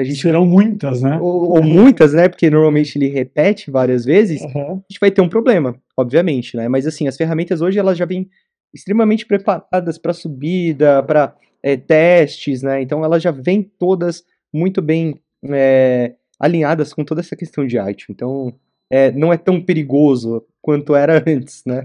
[0.00, 1.18] a gente, Serão muitas, né?
[1.20, 2.28] Ou, ou, muitas, né?
[2.28, 4.72] Porque normalmente ele repete várias vezes, uhum.
[4.72, 6.68] a gente vai ter um problema, obviamente, né?
[6.68, 8.28] Mas assim, as ferramentas hoje elas já vêm
[8.72, 12.82] extremamente preparadas para subida, para é, testes, né?
[12.82, 18.06] Então elas já vêm todas muito bem é, alinhadas com toda essa questão de ITIL.
[18.10, 18.54] Então,
[18.90, 21.82] é, não é tão perigoso quanto era antes, né?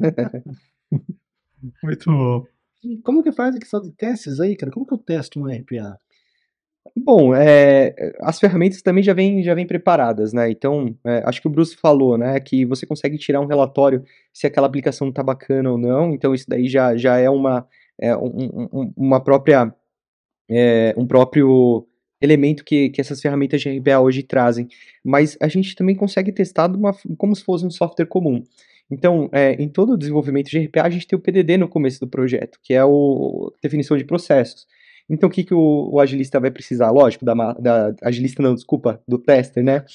[1.81, 2.45] Muito bom.
[3.03, 4.71] Como que faz a questão de testes aí, cara?
[4.71, 5.97] Como que eu testo um RPA?
[6.95, 10.51] Bom, é, as ferramentas também já vêm já vem preparadas, né?
[10.51, 14.03] Então, é, acho que o Bruce falou, né, que você consegue tirar um relatório
[14.33, 16.13] se aquela aplicação está bacana ou não.
[16.13, 17.65] Então, isso daí já, já é uma,
[17.99, 19.73] é, um, um, uma própria,
[20.49, 21.87] é, um próprio
[22.21, 24.67] elemento que, que essas ferramentas de RPA hoje trazem.
[25.03, 28.43] Mas a gente também consegue testar uma, como se fosse um software comum.
[28.91, 31.99] Então, é, em todo o desenvolvimento de RPA, a gente tem o PDD no começo
[31.99, 34.67] do projeto, que é o definição de processos.
[35.09, 36.91] Então, o que, que o, o agilista vai precisar?
[36.91, 39.85] Lógico, da, da agilista não, desculpa, do tester, né?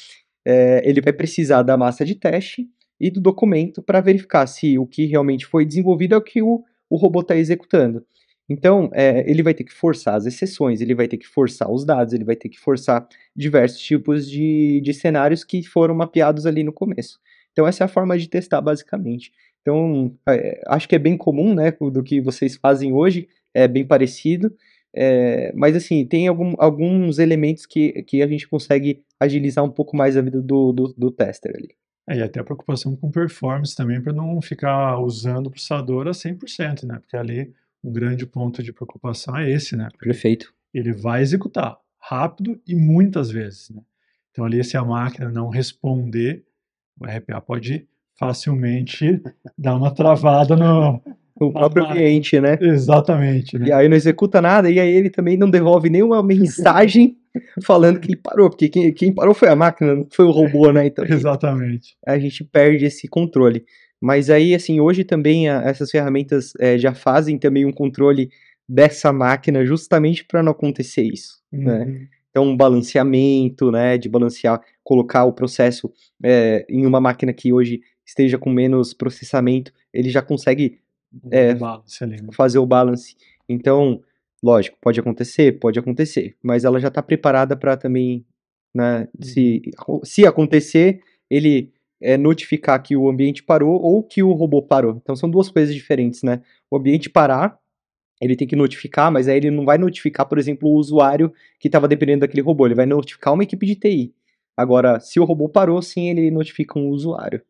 [0.47, 2.69] É, ele vai precisar da massa de teste
[3.01, 6.65] e do documento para verificar se o que realmente foi desenvolvido é o que o,
[6.91, 8.05] o robô está executando.
[8.49, 11.85] Então, é, ele vai ter que forçar as exceções, ele vai ter que forçar os
[11.85, 13.07] dados, ele vai ter que forçar
[13.37, 17.21] diversos tipos de, de cenários que foram mapeados ali no começo.
[17.53, 19.33] Então, essa é a forma de testar, basicamente.
[19.61, 23.85] Então, é, acho que é bem comum, né, do que vocês fazem hoje, é bem
[23.85, 24.55] parecido,
[24.95, 29.97] é, mas assim, tem algum, alguns elementos que, que a gente consegue agilizar um pouco
[29.97, 31.75] mais a vida do, do, do tester ali.
[32.09, 36.13] É, e até a preocupação com performance também, para não ficar usando o processador a
[36.13, 36.99] 100%, né?
[37.01, 37.53] Porque ali
[37.85, 39.89] um grande ponto de preocupação é esse, né?
[39.93, 40.53] Porque Perfeito.
[40.73, 43.83] Ele vai executar rápido e muitas vezes, né?
[44.31, 46.45] Então ali se a máquina não responder,
[46.99, 47.87] o RPA pode
[48.19, 49.23] facilmente
[49.57, 51.03] dar uma travada no,
[51.47, 52.59] o próprio ah, cliente, né?
[52.61, 53.59] Exatamente.
[53.59, 53.69] Né?
[53.69, 57.17] E aí não executa nada, e aí ele também não devolve nenhuma mensagem
[57.63, 60.73] falando que ele parou, porque quem, quem, parou foi a máquina, não foi o robô,
[60.73, 60.87] né?
[60.87, 61.97] Então, Exatamente.
[62.07, 63.65] A gente perde esse controle.
[64.01, 68.31] Mas aí, assim, hoje também a, essas ferramentas é, já fazem também um controle
[68.69, 71.79] dessa máquina justamente para não acontecer isso, né?
[71.79, 71.85] uhum.
[71.85, 72.09] né?
[72.31, 75.91] Então, um balanceamento, né, de balancear, colocar o processo
[76.23, 80.79] é, em uma máquina que hoje esteja com menos processamento, ele já consegue
[81.31, 83.17] é, balance ali, fazer o balance.
[83.49, 84.03] Então,
[84.43, 88.25] lógico, pode acontecer, pode acontecer, mas ela já está preparada para também,
[88.75, 89.07] né, uhum.
[89.23, 89.63] se,
[90.05, 91.01] se acontecer,
[91.31, 94.99] ele é, notificar que o ambiente parou ou que o robô parou.
[95.03, 96.43] Então são duas coisas diferentes, né?
[96.71, 97.59] O ambiente parar,
[98.21, 101.69] ele tem que notificar, mas aí ele não vai notificar, por exemplo, o usuário que
[101.69, 104.15] estava dependendo daquele robô, ele vai notificar uma equipe de TI.
[104.57, 107.43] Agora, se o robô parou, sim, ele notifica um usuário.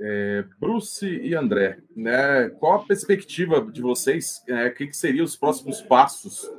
[0.00, 4.42] É, Bruce e André, né, qual a perspectiva de vocês?
[4.48, 6.50] É, o que, que seriam os próximos passos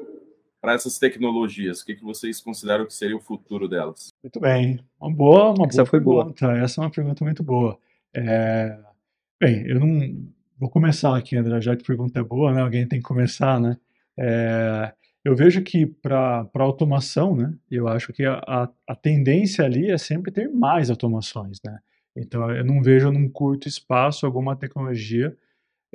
[0.62, 1.82] para essas tecnologias?
[1.82, 4.10] O que, que vocês consideram que seria o futuro delas?
[4.24, 6.46] Muito bem, uma boa, uma Essa boa foi pergunta.
[6.48, 6.60] boa.
[6.60, 7.80] Essa é uma pergunta muito boa.
[8.16, 8.78] É,
[9.42, 10.28] bem, eu não
[10.60, 12.62] vou começar aqui, André, já que a pergunta é boa, né?
[12.62, 13.76] Alguém tem que começar, né?
[14.20, 14.94] É,
[15.26, 17.54] eu vejo que para automação, né?
[17.70, 21.80] Eu acho que a, a, a tendência ali é sempre ter mais automações, né?
[22.16, 25.36] Então, eu não vejo num curto espaço alguma tecnologia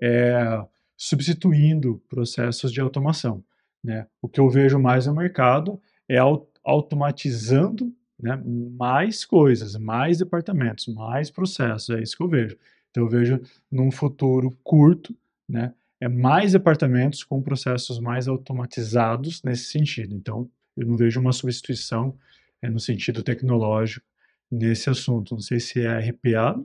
[0.01, 0.65] é,
[0.97, 3.45] substituindo processos de automação.
[3.85, 4.07] Né?
[4.21, 6.19] O que eu vejo mais no mercado é
[6.65, 11.91] automatizando né, mais coisas, mais departamentos, mais processos.
[11.91, 12.57] É isso que eu vejo.
[12.91, 13.41] Então, eu vejo
[13.71, 15.15] num futuro curto,
[15.47, 20.15] né, é mais departamentos com processos mais automatizados nesse sentido.
[20.15, 22.17] Então, eu não vejo uma substituição
[22.61, 24.07] é, no sentido tecnológico
[24.51, 25.35] nesse assunto.
[25.35, 26.57] Não sei se é RPA.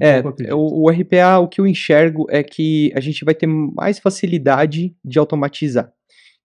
[0.00, 3.98] É, o, o, RPA, o que eu enxergo é que a gente vai ter mais
[3.98, 5.92] facilidade de automatizar.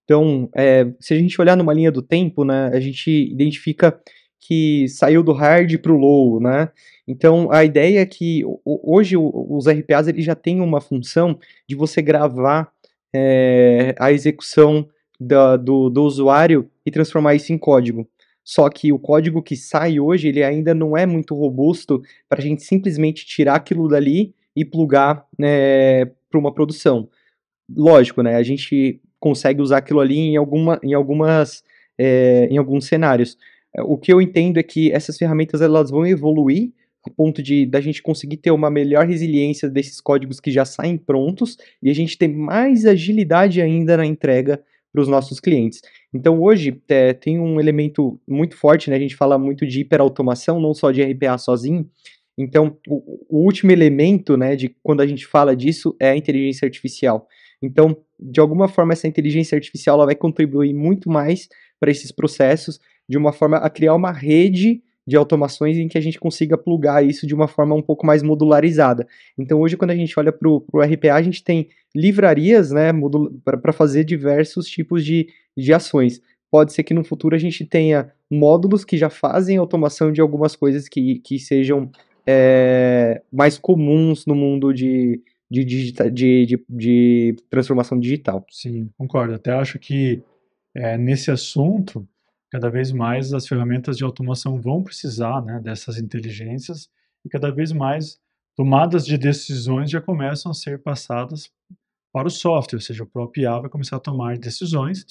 [0.04, 4.00] Então, é, se a gente olhar numa linha do tempo, né, a gente identifica
[4.40, 6.70] que saiu do hard para o low, né?
[7.06, 12.00] Então, a ideia é que hoje os RPAs eles já têm uma função de você
[12.00, 12.70] gravar
[13.12, 18.08] é, a execução da, do, do usuário e transformar isso em código.
[18.46, 22.42] Só que o código que sai hoje, ele ainda não é muito robusto para a
[22.42, 27.08] gente simplesmente tirar aquilo dali e plugar né, para uma produção.
[27.68, 28.36] Lógico, né?
[28.36, 31.64] A gente consegue usar aquilo ali em, alguma, em, algumas,
[31.98, 33.36] é, em alguns cenários.
[33.80, 36.70] O que eu entendo é que essas ferramentas elas vão evoluir
[37.04, 40.96] a ponto de da gente conseguir ter uma melhor resiliência desses códigos que já saem
[40.96, 44.62] prontos e a gente ter mais agilidade ainda na entrega
[44.96, 45.82] para os nossos clientes.
[46.12, 48.96] Então hoje é, tem um elemento muito forte, né?
[48.96, 51.86] A gente fala muito de hiperautomação, não só de RPA sozinho.
[52.38, 56.64] Então o, o último elemento, né, de quando a gente fala disso é a inteligência
[56.64, 57.28] artificial.
[57.60, 61.46] Então, de alguma forma, essa inteligência artificial ela vai contribuir muito mais
[61.78, 66.00] para esses processos, de uma forma a criar uma rede de automações em que a
[66.00, 69.06] gente consiga plugar isso de uma forma um pouco mais modularizada.
[69.38, 72.90] Então, hoje, quando a gente olha para o RPA, a gente tem livrarias né,
[73.44, 76.20] para fazer diversos tipos de, de ações.
[76.50, 80.56] pode ser que no futuro a gente tenha módulos que já fazem automação de algumas
[80.56, 81.90] coisas que, que sejam
[82.26, 88.44] é, mais comuns no mundo de, de, digita, de, de, de, transformação digital.
[88.50, 89.34] Sim, concordo.
[89.34, 90.20] Até acho que
[90.74, 92.06] é, nesse assunto,
[92.56, 96.88] cada vez mais as ferramentas de automação vão precisar né, dessas inteligências
[97.22, 98.18] e cada vez mais
[98.56, 101.52] tomadas de decisões já começam a ser passadas
[102.10, 105.04] para o software, ou seja, o próprio IA vai começar a tomar decisões.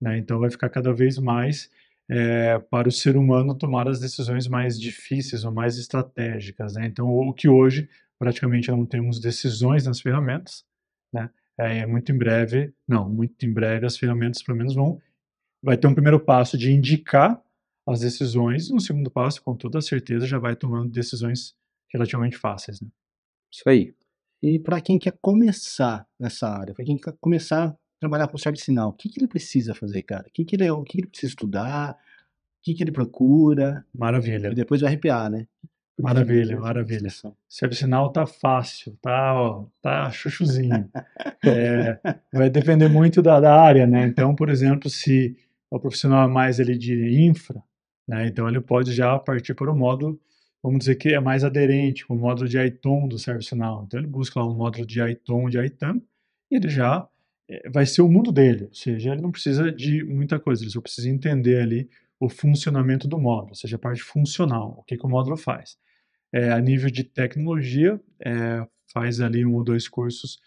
[0.00, 1.70] Né, então vai ficar cada vez mais
[2.10, 6.74] é, para o ser humano tomar as decisões mais difíceis ou mais estratégicas.
[6.74, 6.86] Né?
[6.86, 7.88] Então, o que hoje
[8.18, 10.64] praticamente não temos decisões nas ferramentas,
[11.12, 11.30] né?
[11.56, 14.98] É, muito em breve, não, muito em breve as ferramentas pelo menos vão,
[15.62, 17.42] vai ter um primeiro passo de indicar
[17.86, 21.54] as decisões e um segundo passo, com toda certeza, já vai tomando decisões
[21.92, 22.80] relativamente fáceis.
[22.80, 22.88] Né?
[23.52, 23.94] Isso aí.
[24.42, 28.64] E para quem quer começar nessa área, para quem quer começar a trabalhar com serviço
[28.66, 30.26] sinal, o que, que ele precisa fazer, cara?
[30.28, 31.92] O que, que, ele, o que, que ele precisa estudar?
[31.92, 33.84] O que, que ele procura?
[33.94, 34.48] Maravilha.
[34.48, 35.46] E depois vai arrepiar, né?
[36.00, 37.10] Maravilha, maravilha.
[37.48, 40.90] Serviço sinal tá fácil, tá, ó, tá chuchuzinho.
[41.44, 41.98] é,
[42.32, 44.06] vai depender muito da, da, área, né?
[44.06, 45.36] Então, por exemplo, se
[45.70, 47.62] o profissional é mais ali de infra,
[48.06, 48.26] né?
[48.26, 50.20] Então ele pode já partir para o módulo
[50.62, 53.84] vamos dizer que é mais aderente o módulo de ITOM do ServiceNow.
[53.84, 56.00] Então ele busca lá um módulo de ITOM, de ITAM,
[56.50, 57.08] e ele já
[57.48, 60.70] é, vai ser o mundo dele, ou seja, ele não precisa de muita coisa, ele
[60.70, 64.96] só precisa entender ali o funcionamento do módulo, ou seja, a parte funcional, o que,
[64.96, 65.78] que o módulo faz.
[66.32, 70.38] É, a nível de tecnologia, é, faz ali um ou dois cursos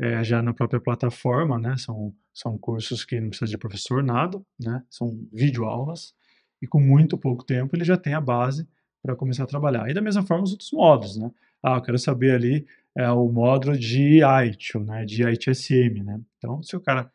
[0.00, 1.76] é, já na própria plataforma, né?
[1.76, 4.82] São, são cursos que não precisa de professor nada, né?
[4.88, 6.14] São videoaulas,
[6.62, 8.66] e com muito pouco tempo ele já tem a base
[9.02, 9.90] para começar a trabalhar.
[9.90, 11.30] E da mesma forma os outros módulos, né?
[11.62, 15.04] Ah, eu quero saber ali é, o módulo de ITIL, né?
[15.04, 16.18] De ITSM, né?
[16.38, 17.10] Então, se o cara,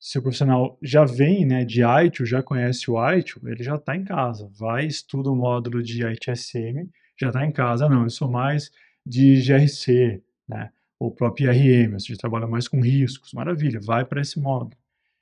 [0.00, 1.62] se o profissional já vem, né?
[1.62, 4.50] De ITIL, já conhece o ITIL, ele já está em casa.
[4.58, 6.88] Vai, estuda o módulo de ITSM,
[7.20, 7.86] já está em casa.
[7.86, 8.70] Não, eu sou mais
[9.04, 10.70] de GRC, né?
[11.06, 13.32] O próprio IRM, ou seja, trabalha mais com riscos.
[13.32, 14.72] Maravilha, vai para esse módulo.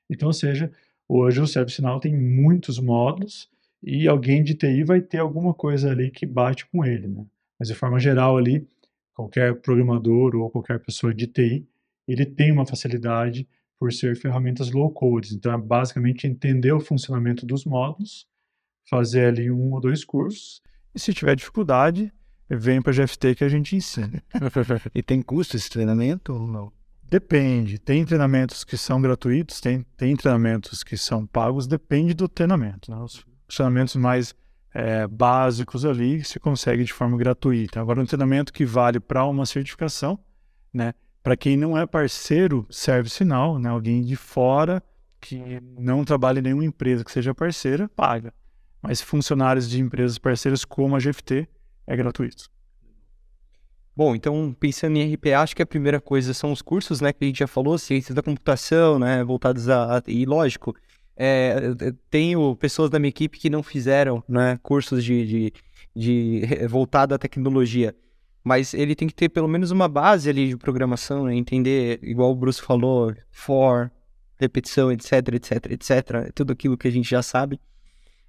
[0.08, 0.70] Então, ou seja,
[1.08, 3.50] hoje o ServiceNow tem muitos módulos,
[3.82, 7.26] e alguém de TI vai ter alguma coisa ali que bate com ele, né?
[7.58, 8.66] Mas de forma geral ali,
[9.12, 11.66] qualquer programador ou qualquer pessoa de TI,
[12.06, 15.34] ele tem uma facilidade por ser ferramentas low code.
[15.34, 18.26] Então é basicamente entender o funcionamento dos módulos,
[18.88, 20.62] fazer ali um ou dois cursos,
[20.94, 22.12] e se tiver dificuldade,
[22.48, 24.22] vem para a GFT que a gente ensina.
[24.94, 26.72] e tem custo esse treinamento ou não?
[27.02, 27.78] Depende.
[27.78, 32.90] Tem treinamentos que são gratuitos, tem, tem treinamentos que são pagos, depende do treinamento.
[32.90, 32.96] Né?
[32.96, 34.34] Os funcionamentos mais
[34.72, 37.80] é, básicos ali se consegue de forma gratuita.
[37.80, 40.18] Agora, um treinamento que vale para uma certificação,
[40.72, 40.94] né?
[41.22, 43.68] Para quem não é parceiro, serve sinal, né?
[43.68, 44.82] Alguém de fora
[45.20, 48.32] que não trabalha em nenhuma empresa que seja parceira, paga.
[48.80, 51.48] Mas funcionários de empresas parceiras como a GFT
[51.92, 52.50] é gratuito.
[53.94, 57.24] Bom, então pensando em RPA, acho que a primeira coisa são os cursos, né, que
[57.24, 60.74] a gente já falou, ciência da computação, né, voltados a, a e lógico,
[61.14, 61.60] é,
[62.08, 65.52] tenho pessoas da minha equipe que não fizeram né, cursos de, de,
[65.94, 67.94] de voltado à tecnologia,
[68.42, 72.30] mas ele tem que ter pelo menos uma base ali de programação, né, entender, igual
[72.32, 73.92] o Bruce falou, for,
[74.38, 77.60] repetição, etc, etc, etc, tudo aquilo que a gente já sabe.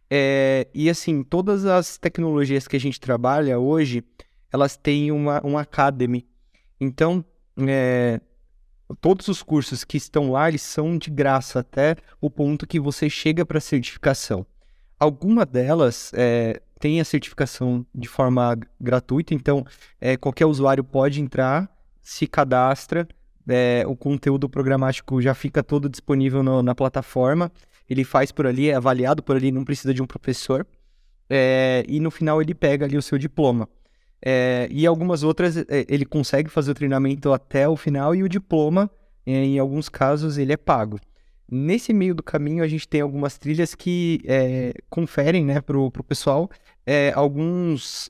[0.10, 4.04] É, e assim, todas as tecnologias que a gente trabalha hoje,
[4.52, 6.28] elas têm uma, uma academy.
[6.80, 7.24] Então,
[7.68, 8.20] é,
[9.02, 13.10] todos os cursos que estão lá, eles são de graça até o ponto que você
[13.10, 14.46] chega para a certificação.
[15.00, 19.66] Alguma delas é, tem a certificação de forma gratuita, então
[20.00, 21.70] é, qualquer usuário pode entrar,
[22.02, 23.08] se cadastra,
[23.48, 27.52] é, o conteúdo programático já fica todo disponível no, na plataforma,
[27.94, 30.66] ele faz por ali, é avaliado por ali, não precisa de um professor,
[31.30, 33.70] é, e no final ele pega ali o seu diploma.
[34.26, 38.30] É, e algumas outras é, ele consegue fazer o treinamento até o final e o
[38.30, 38.90] diploma,
[39.26, 41.00] em alguns casos, ele é pago.
[41.50, 45.92] Nesse meio do caminho, a gente tem algumas trilhas que é, conferem né, para o
[46.04, 46.50] pessoal
[46.86, 48.10] é, alguns,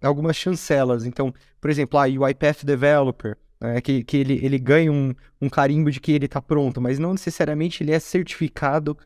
[0.00, 1.04] algumas chancelas.
[1.04, 5.90] Então, por exemplo, a UiPath Developer, né, que, que ele, ele ganha um, um carimbo
[5.90, 8.96] de que ele está pronto, mas não necessariamente ele é certificado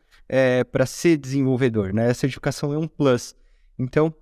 [0.73, 1.93] para ser desenvolvedor.
[1.93, 2.09] Né?
[2.09, 3.33] A certificação é um plus.
[3.79, 4.13] Então,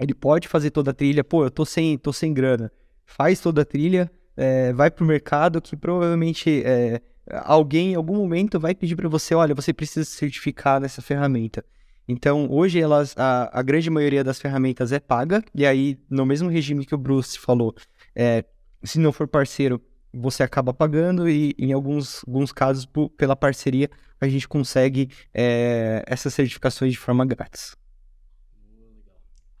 [0.00, 2.72] ele pode fazer toda a trilha, pô, eu tô sem, tô sem grana.
[3.04, 7.02] Faz toda a trilha, é, vai pro mercado que provavelmente é,
[7.44, 11.62] alguém em algum momento vai pedir para você, olha, você precisa se certificar nessa ferramenta.
[12.08, 16.48] Então, hoje elas, a, a, grande maioria das ferramentas é paga, e aí, no mesmo
[16.48, 17.74] regime que o Bruce falou,
[18.16, 18.44] é,
[18.82, 19.80] se não for parceiro,
[20.12, 23.88] você acaba pagando e, em alguns, alguns casos, por- pela parceria,
[24.20, 27.76] a gente consegue é, essas certificações de forma grátis.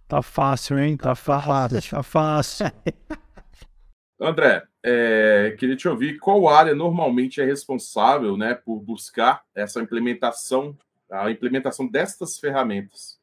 [0.08, 0.96] Tá fácil, hein?
[0.96, 1.80] Tá fácil.
[1.90, 2.66] Tá fácil.
[4.20, 10.76] André, é, queria te ouvir qual área normalmente é responsável né, por buscar essa implementação,
[11.10, 13.18] a implementação destas ferramentas.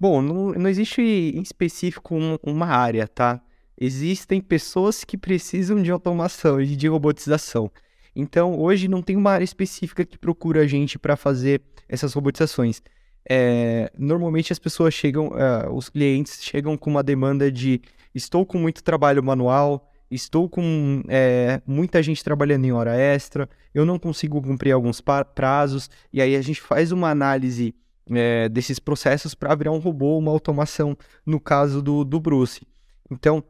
[0.00, 3.40] Bom, não, não existe em específico um- uma área, tá?
[3.78, 7.70] Existem pessoas que precisam de automação e de robotização.
[8.14, 12.80] Então, hoje não tem uma área específica que procura a gente para fazer essas robotizações.
[13.28, 17.80] É, normalmente as pessoas chegam, ah, os clientes chegam com uma demanda de
[18.14, 23.84] estou com muito trabalho manual, estou com é, muita gente trabalhando em hora extra, eu
[23.84, 25.02] não consigo cumprir alguns
[25.34, 27.74] prazos, e aí a gente faz uma análise
[28.10, 32.66] é, desses processos para virar um robô, uma automação, no caso do, do Bruce.
[33.10, 33.42] Então,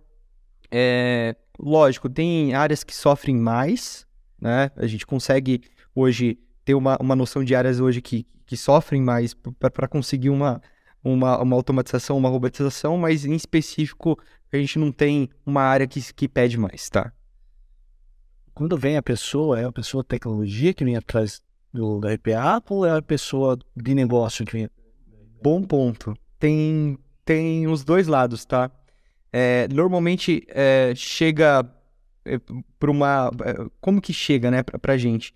[0.76, 4.04] é, lógico, tem áreas que sofrem mais,
[4.40, 4.72] né?
[4.76, 5.62] A gente consegue
[5.94, 10.60] hoje ter uma, uma noção de áreas hoje que, que sofrem mais para conseguir uma,
[11.02, 14.18] uma, uma automatização, uma robotização, mas em específico
[14.52, 17.12] a gente não tem uma área que, que pede mais, tá?
[18.52, 21.40] Quando vem a pessoa, é a pessoa de tecnologia que vem atrás
[21.72, 24.70] do, da RPA ou é a pessoa de negócio que vem?
[25.40, 26.16] Bom ponto.
[26.36, 28.72] Tem, tem os dois lados, tá?
[29.36, 31.68] É, normalmente é, chega
[32.78, 33.32] para uma.
[33.44, 35.34] é, Como que chega, né, pra, pra gente?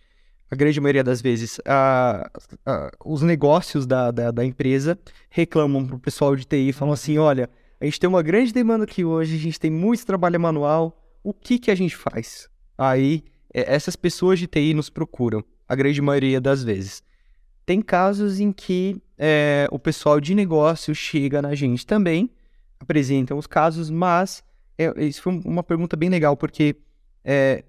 [0.49, 2.30] A grande maioria das vezes, a-
[2.64, 4.96] a- os negócios da, da, da empresa
[5.28, 9.05] reclamam pro pessoal de TI, falam assim: olha, a gente tem uma grande demanda aqui
[9.05, 12.49] hoje, a gente tem muito trabalho manual, o que que a gente faz?
[12.78, 17.03] Aí, é, essas pessoas de TI nos procuram, a grande maioria das vezes.
[17.66, 22.30] Tem casos em que é, o pessoal de negócio chega na gente também,
[22.81, 24.43] apresentam os casos, mas
[24.76, 26.76] é, isso foi um- uma pergunta bem legal, porque
[27.24, 27.64] é,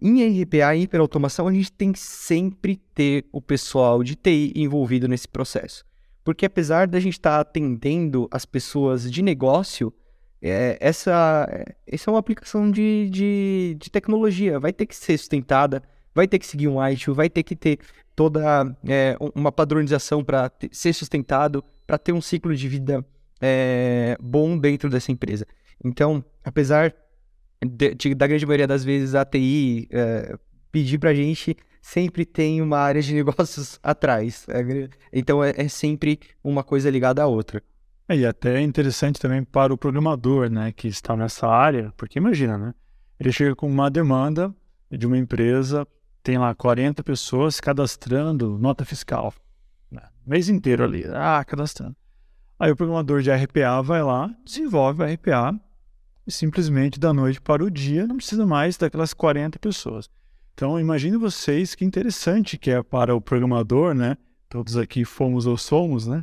[0.00, 5.06] em RPA e hiperautomação a gente tem que sempre ter o pessoal de TI envolvido
[5.06, 5.84] nesse processo.
[6.24, 9.92] Porque apesar da gente estar atendendo as pessoas de negócio,
[10.42, 11.46] é, essa,
[11.86, 15.82] essa é uma aplicação de, de, de tecnologia, vai ter que ser sustentada,
[16.14, 17.78] vai ter que seguir um ITIL, vai ter que ter
[18.16, 23.04] toda é, um- uma padronização para ser sustentado, para ter um ciclo de vida
[23.40, 25.46] é, bom dentro dessa empresa.
[25.84, 26.94] Então, apesar
[27.64, 30.36] de- de- da grande maioria das vezes a TI é,
[30.72, 34.46] pedir para a gente, sempre tem uma área de negócios atrás.
[34.48, 37.62] É então, é, é sempre uma coisa ligada à outra.
[38.08, 42.18] É, E até é interessante também para o programador, né, que está nessa área, porque
[42.18, 42.74] imagina, né?
[43.18, 44.54] Ele chega com uma demanda
[44.90, 45.86] de uma empresa,
[46.22, 49.32] tem lá 40 pessoas cadastrando nota fiscal,
[49.90, 51.94] né, mês inteiro ali, ah, cadastrando.
[52.60, 55.58] Aí o programador de RPA vai lá, desenvolve o RPA
[56.26, 60.10] e simplesmente da noite para o dia não precisa mais daquelas 40 pessoas.
[60.54, 64.16] Então imagine vocês que interessante que é para o programador, né?
[64.48, 66.22] Todos aqui fomos ou somos, né?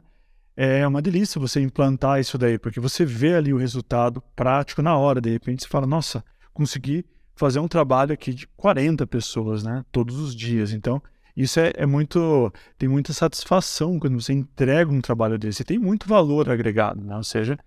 [0.57, 4.97] é uma delícia você implantar isso daí, porque você vê ali o resultado prático na
[4.97, 5.21] hora.
[5.21, 9.85] De repente você fala, nossa, consegui fazer um trabalho aqui de 40 pessoas, né?
[9.91, 10.73] Todos os dias.
[10.73, 10.99] Então,
[11.37, 12.51] isso é, é muito.
[12.79, 15.63] tem muita satisfação quando você entrega um trabalho desse.
[15.63, 17.15] Tem muito valor agregado, né?
[17.15, 17.59] Ou seja,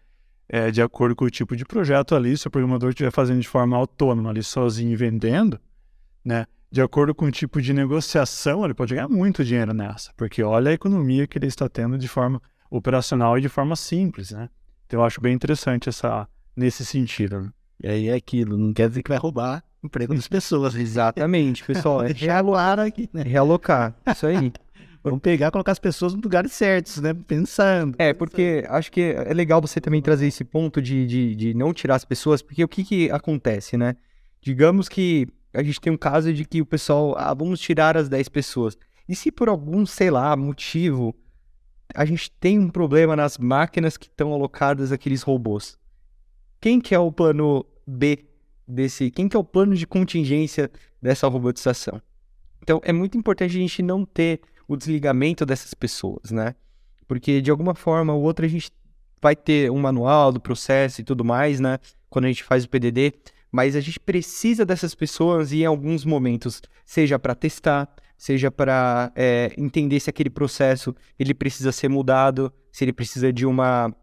[0.49, 3.47] é, de acordo com o tipo de projeto ali, se o programador estiver fazendo de
[3.47, 5.61] forma autônoma ali sozinho e vendendo,
[6.25, 6.47] né?
[6.69, 10.71] De acordo com o tipo de negociação, ele pode ganhar muito dinheiro nessa, porque olha
[10.71, 14.49] a economia que ele está tendo de forma operacional e de forma simples, né?
[14.87, 17.41] Então eu acho bem interessante essa nesse sentido.
[17.41, 17.53] né?
[17.85, 20.75] E aí é aquilo, não quer dizer que vai roubar emprego das pessoas.
[20.75, 22.03] Exatamente, pessoal.
[22.03, 23.23] É claro aqui, né?
[23.23, 23.95] realocar.
[24.07, 24.53] Isso aí.
[25.03, 27.15] Vamos pegar e colocar as pessoas nos lugares certos, né?
[27.15, 27.97] Pensando.
[27.99, 31.73] É, porque acho que é legal você também trazer esse ponto de, de, de não
[31.73, 33.97] tirar as pessoas, porque o que que acontece, né?
[34.43, 38.11] Digamos que a gente tem um caso de que o pessoal, ah, vamos tirar as
[38.11, 38.77] 10 pessoas.
[39.09, 41.15] E se por algum, sei lá, motivo,
[41.95, 45.79] a gente tem um problema nas máquinas que estão alocadas aqueles robôs?
[46.61, 48.30] Quem que é o plano B
[48.71, 52.01] desse, quem que é o plano de contingência dessa robotização?
[52.63, 56.55] Então, é muito importante a gente não ter o desligamento dessas pessoas, né?
[57.09, 58.71] Porque de alguma forma ou outra a gente
[59.21, 61.79] vai ter um manual do processo e tudo mais, né?
[62.09, 63.13] Quando a gente faz o PDD,
[63.51, 69.13] mas a gente precisa dessas pessoas e em alguns momentos, seja para testar, seja para
[69.57, 73.95] entender se aquele processo ele precisa ser mudado, se ele precisa de uma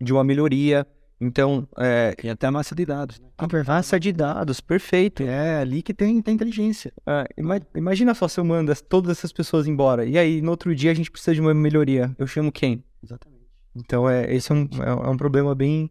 [0.00, 0.86] de uma melhoria.
[1.24, 3.20] Então, é, E até a massa de dados.
[3.20, 3.28] Né?
[3.38, 5.22] a massa de dados, perfeito.
[5.22, 6.92] É ali que tem, tem inteligência.
[7.06, 10.04] Ah, ima- imagina só se eu mando as- todas essas pessoas embora.
[10.04, 12.14] E aí, no outro dia, a gente precisa de uma melhoria.
[12.18, 12.82] Eu chamo quem?
[13.02, 13.42] Exatamente.
[13.74, 15.90] Então, é, esse é um, é é um problema bem,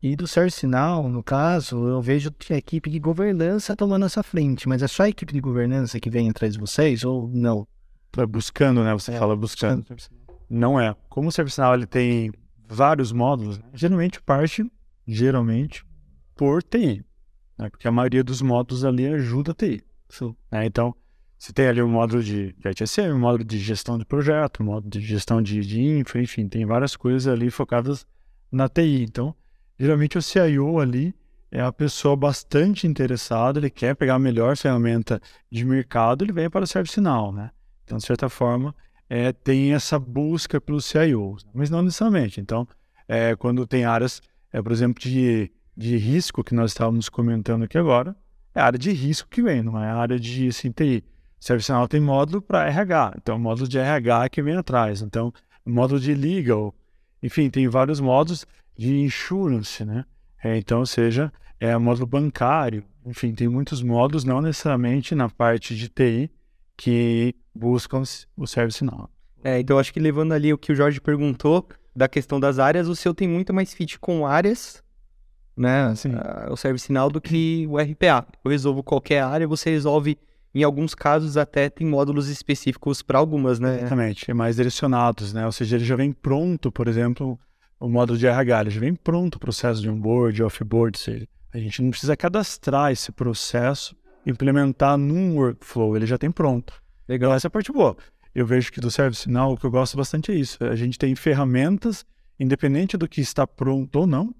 [0.00, 4.68] E do ServiceNow, no caso, eu vejo que a equipe de governança tomando essa frente,
[4.68, 7.66] mas é só a equipe de governança que vem atrás de vocês ou não?
[8.12, 8.92] Tá buscando, né?
[8.94, 9.84] Você É, fala buscando.
[10.48, 10.94] Não é.
[11.08, 12.30] Como o ServiceNow ele tem
[12.68, 13.64] vários módulos, né?
[13.72, 14.70] geralmente parte,
[15.06, 15.84] geralmente,
[16.34, 17.04] por TI.
[17.56, 17.70] Né?
[17.70, 19.82] Porque a maioria dos módulos ali ajuda a TI.
[20.50, 20.66] né?
[20.66, 20.94] Então,
[21.38, 24.66] você tem ali um módulo de, de ITSM, um módulo de gestão de projeto, um
[24.66, 28.06] módulo de gestão de, de infra, enfim, tem várias coisas ali focadas
[28.50, 29.04] na TI.
[29.04, 29.34] Então,
[29.78, 31.14] geralmente o CIO ali
[31.50, 36.50] é a pessoa bastante interessada, ele quer pegar a melhor ferramenta de mercado, ele vem
[36.50, 37.50] para o ServiceNow, né?
[37.84, 38.74] Então, de certa forma,
[39.08, 42.40] é, tem essa busca pelos CIOs, mas não necessariamente.
[42.40, 42.66] Então,
[43.06, 44.20] é, quando tem áreas,
[44.52, 48.14] é, por exemplo, de, de risco que nós estávamos comentando aqui agora,
[48.54, 51.04] é a área de risco que vem, não é a área de assim, TI.
[51.40, 55.02] ServiceNow tem módulo para RH, então módulo de RH que vem atrás.
[55.02, 55.32] Então,
[55.64, 56.74] módulo de legal,
[57.22, 58.44] enfim, tem vários módulos
[58.76, 60.04] de insurance, né?
[60.42, 65.88] É, então, seja, é módulo bancário, enfim, tem muitos módulos, não necessariamente na parte de
[65.88, 66.30] TI,
[66.76, 68.02] que buscam
[68.36, 69.10] o ServiceNow.
[69.42, 72.88] É, então acho que levando ali o que o Jorge perguntou da questão das áreas,
[72.88, 74.82] o seu tem muito mais fit com áreas,
[75.56, 75.94] né?
[75.96, 76.12] Sim.
[76.14, 78.26] ah, o ServiceNow do que o RPA.
[78.44, 80.16] Eu resolvo qualquer área, você resolve,
[80.54, 83.78] em alguns casos, até tem módulos específicos para algumas, né?
[83.78, 85.44] Exatamente, é mais direcionados, né?
[85.44, 87.38] Ou seja, ele já vem pronto, por exemplo,
[87.80, 91.58] o módulo de RH, ele já vem pronto o processo de onboard, offboard, seja, a
[91.58, 96.80] gente não precisa cadastrar esse processo, implementar num workflow, ele já tem pronto.
[97.08, 97.96] Legal, essa é a parte boa.
[98.34, 100.62] Eu vejo que do ServiceNow, o que eu gosto bastante é isso.
[100.62, 102.04] A gente tem ferramentas,
[102.38, 104.34] independente do que está pronto ou não,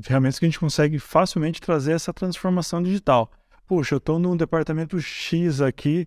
[0.00, 3.30] ferramentas que a gente consegue facilmente trazer essa transformação digital.
[3.66, 6.06] Puxa, eu estou num departamento X aqui,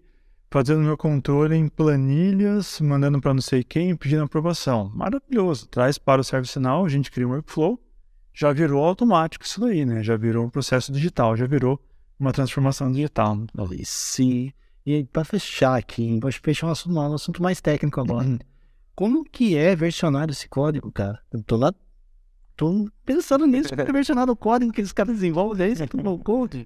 [0.49, 4.89] fazendo meu controle em planilhas, mandando para não sei quem, pedindo aprovação.
[4.95, 5.67] Maravilhoso.
[5.67, 7.79] Traz para o ServiceNow, a gente cria um workflow,
[8.33, 10.03] já virou automático isso daí, né?
[10.03, 11.79] Já virou um processo digital, já virou
[12.19, 13.37] uma transformação digital.
[13.83, 14.53] Sim.
[14.87, 18.39] E para fechar aqui, para fechar um assunto, um assunto mais técnico agora.
[18.95, 21.19] Como que é versionar esse código, cara?
[21.29, 21.73] Eu tô lá,
[22.55, 26.03] tô pensando nisso, como é versionar o código que esses caras desenvolvem, é isso, tudo
[26.03, 26.65] low code.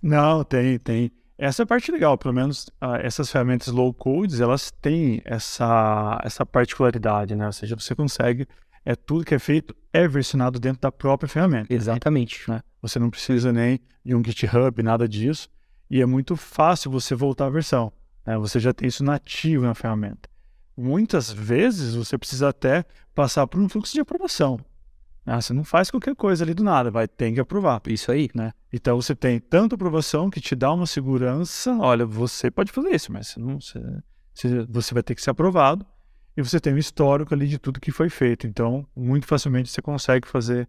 [0.00, 1.12] Não, tem, tem.
[1.36, 6.18] Essa é a parte legal, pelo menos ah, essas ferramentas low codes, elas têm essa,
[6.24, 7.44] essa particularidade, né?
[7.44, 8.48] Ou seja, você consegue,
[8.86, 11.74] é tudo que é feito é versionado dentro da própria ferramenta.
[11.74, 12.50] Exatamente.
[12.50, 12.62] né?
[12.80, 15.50] Você não precisa nem de um GitHub, nada disso.
[15.90, 17.92] E é muito fácil você voltar à versão.
[18.24, 18.38] né?
[18.38, 20.28] Você já tem isso nativo na ferramenta.
[20.76, 22.84] Muitas vezes você precisa até
[23.14, 24.58] passar por um fluxo de aprovação.
[25.26, 25.38] né?
[25.40, 27.82] Você não faz qualquer coisa ali do nada, vai ter que aprovar.
[27.88, 28.30] Isso aí.
[28.34, 28.52] Né?
[28.72, 31.76] Então você tem tanto aprovação que te dá uma segurança.
[31.78, 35.84] Olha, você pode fazer isso, mas você, não, você, você- vai ter que ser aprovado.
[36.36, 38.46] E você tem um histórico ali de tudo que foi feito.
[38.46, 40.68] Então, muito facilmente você consegue fazer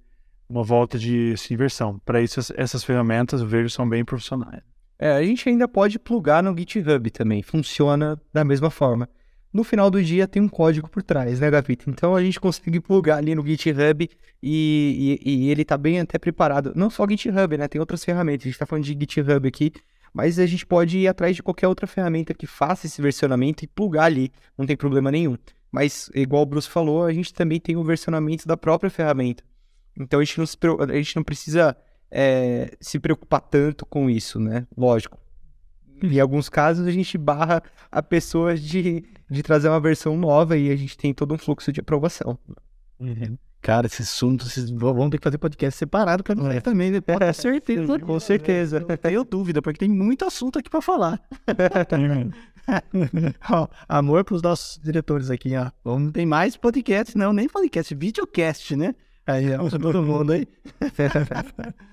[0.50, 2.00] uma volta de assim, versão.
[2.00, 4.64] Para isso, as- essas ferramentas eu vejo são bem profissionais.
[5.04, 9.10] É, a gente ainda pode plugar no GitHub também, funciona da mesma forma.
[9.52, 11.90] No final do dia tem um código por trás, né, Gavita?
[11.90, 14.08] Então a gente consegue plugar ali no GitHub
[14.44, 16.72] e, e- e ele tá bem até preparado.
[16.76, 17.68] Não só GitHub, né?
[17.68, 18.46] Tem outras ferramentas.
[18.46, 19.72] A gente tá falando de GitHub aqui,
[20.14, 23.68] mas a gente pode ir atrás de qualquer outra ferramenta que faça esse versionamento e
[23.68, 25.36] plugar ali, não tem problema nenhum.
[25.72, 29.44] Mas, igual o Bruce falou, a gente também tem o versionamento da própria ferramenta.
[30.00, 30.46] Então a gente não,
[30.90, 31.76] a gente não precisa
[32.12, 34.68] é, se preocupar tanto com isso, né?
[34.78, 35.18] Lógico.
[36.04, 40.72] Em alguns casos a gente barra a pessoa de, de trazer uma versão nova e
[40.72, 42.38] a gente tem todo um fluxo de aprovação.
[43.62, 47.00] Cara, esse assunto, vocês vão ter que fazer podcast separado pra nós também, né?
[47.00, 48.00] Pode ter certeza.
[48.00, 48.80] Com certeza.
[48.80, 51.22] Não tenho dúvida, porque tem muito assunto aqui pra falar.
[53.50, 55.72] Ó, amor pros nossos diretores aqui, ó.
[55.98, 58.96] Não tem mais podcast, não, nem podcast, videocast, né?
[59.26, 60.48] Aí, ó, todo mundo aí.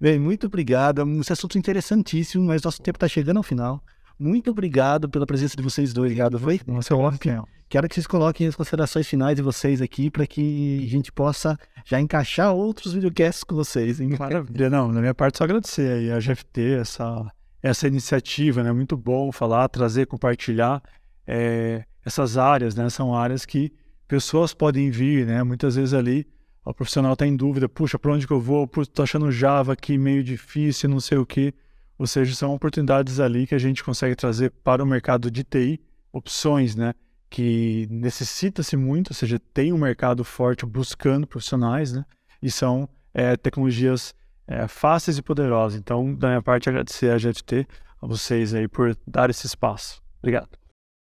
[0.00, 1.02] Bem, muito obrigado.
[1.20, 3.82] Esse assunto é interessantíssimo, mas nosso tempo tá chegando ao final.
[4.18, 6.38] Muito obrigado pela presença de vocês dois, obrigado.
[6.38, 6.60] Foi?
[6.66, 7.48] Nossa, é ótimo.
[7.68, 11.58] Quero que vocês coloquem as considerações finais de vocês aqui para que a gente possa
[11.84, 14.16] já encaixar outros videocasts com vocês, hein?
[14.18, 14.70] Maravilha.
[14.70, 17.30] Não, na minha parte, só agradecer aí a GFT, essa,
[17.62, 18.72] essa iniciativa, né?
[18.72, 20.82] Muito bom falar, trazer, compartilhar
[21.26, 22.88] é, essas áreas, né?
[22.88, 23.72] São áreas que
[24.06, 25.42] pessoas podem vir, né?
[25.42, 26.26] Muitas vezes ali
[26.64, 28.66] o profissional está em dúvida, puxa, para onde que eu vou?
[28.66, 31.54] Tô achando Java aqui meio difícil, não sei o quê.
[31.98, 35.80] Ou seja, são oportunidades ali que a gente consegue trazer para o mercado de TI,
[36.12, 36.94] opções, né?
[37.28, 42.04] Que necessita-se muito, ou seja, tem um mercado forte buscando profissionais, né?
[42.40, 44.14] E são é, tecnologias
[44.46, 45.78] é, fáceis e poderosas.
[45.78, 47.66] Então, da minha parte, agradecer a GFT,
[48.00, 50.00] a vocês aí por dar esse espaço.
[50.20, 50.50] Obrigado.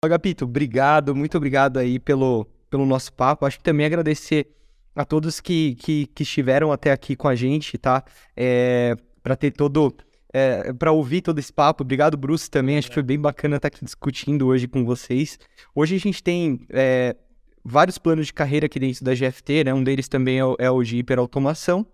[0.03, 3.45] Agapito, obrigado, muito obrigado aí pelo, pelo nosso papo.
[3.45, 4.53] Acho que também agradecer
[4.95, 8.03] a todos que, que, que estiveram até aqui com a gente, tá?
[8.35, 9.95] É, para ter todo.
[10.35, 11.83] É, para ouvir todo esse papo.
[11.83, 12.77] Obrigado, Bruce, também.
[12.77, 15.37] Acho que foi bem bacana estar aqui discutindo hoje com vocês.
[15.75, 17.15] Hoje a gente tem é,
[17.63, 19.73] vários planos de carreira aqui dentro da GFT, né?
[19.73, 21.85] Um deles também é o, é o de hiperautomação.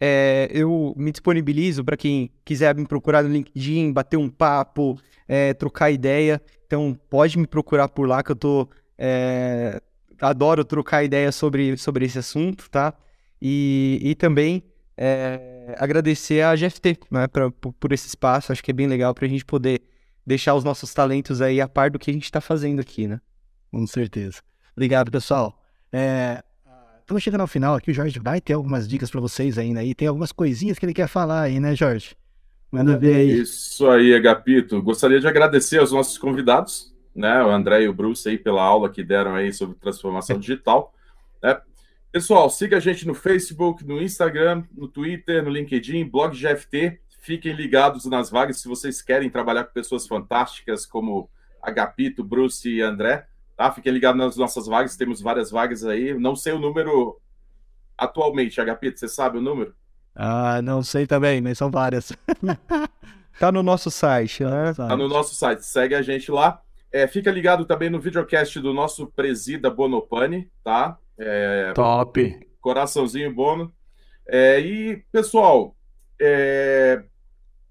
[0.00, 5.54] É, eu me disponibilizo para quem quiser me procurar no LinkedIn, bater um papo, é,
[5.54, 6.40] trocar ideia.
[6.66, 8.68] Então, pode me procurar por lá, que eu tô.
[8.98, 9.80] É,
[10.20, 12.94] adoro trocar ideia sobre, sobre esse assunto, tá?
[13.40, 14.62] E, e também
[14.96, 18.52] é, agradecer a GFT né, pra, por, por esse espaço.
[18.52, 19.82] Acho que é bem legal para a gente poder
[20.26, 23.20] deixar os nossos talentos aí a par do que a gente está fazendo aqui, né?
[23.70, 24.40] Com certeza.
[24.72, 25.60] Obrigado, pessoal.
[25.92, 26.42] É,
[27.00, 27.90] estamos chegando ao final aqui.
[27.90, 29.94] O Jorge vai ter algumas dicas para vocês ainda aí.
[29.94, 32.16] Tem algumas coisinhas que ele quer falar aí, né, Jorge?
[32.70, 33.40] Manda ver aí.
[33.40, 34.82] Isso aí, Agapito.
[34.82, 37.42] Gostaria de agradecer aos nossos convidados, né?
[37.42, 40.92] O André e o Bruce aí pela aula que deram aí sobre transformação digital.
[41.42, 41.60] Né?
[42.10, 47.00] Pessoal, siga a gente no Facebook, no Instagram, no Twitter, no LinkedIn, blog GFT.
[47.20, 51.30] Fiquem ligados nas vagas se vocês querem trabalhar com pessoas fantásticas como
[51.62, 53.26] Agapito, Bruce e André.
[53.56, 53.70] Tá?
[53.72, 56.12] Fiquem ligados nas nossas vagas, temos várias vagas aí.
[56.18, 57.20] Não sei o número
[57.96, 59.74] atualmente, Agapito, você sabe o número?
[60.14, 62.12] Ah, não sei também, mas são várias.
[63.38, 64.72] tá no nosso site, né?
[64.74, 66.63] Tá no nosso site, segue a gente lá.
[66.94, 70.96] É, fica ligado também no videocast do nosso presida Bonopani, tá?
[71.18, 72.48] É, Top!
[72.60, 73.74] Coraçãozinho Bono.
[74.28, 75.74] É, e, pessoal,
[76.22, 77.02] é,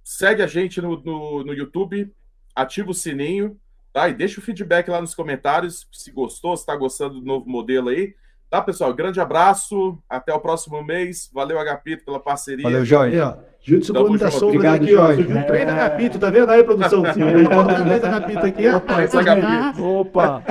[0.04, 2.14] segue a gente no, no, no YouTube,
[2.54, 3.58] ativa o sininho,
[3.94, 4.10] tá?
[4.10, 7.88] E deixa o feedback lá nos comentários se gostou, se está gostando do novo modelo
[7.88, 8.14] aí.
[8.54, 8.94] Tá, pessoal?
[8.94, 9.98] Grande abraço.
[10.08, 11.28] Até o próximo mês.
[11.34, 12.62] Valeu, Agapito, pela parceria.
[12.62, 13.18] Valeu, Jorge.
[13.64, 15.12] Júlio Tamo da Sombra Obrigado, aqui, ó.
[15.12, 17.02] Júlio treina Agapito, tá vendo aí, produção?
[17.12, 20.02] Treina Agapito aqui, ó.
[20.02, 20.44] Opa!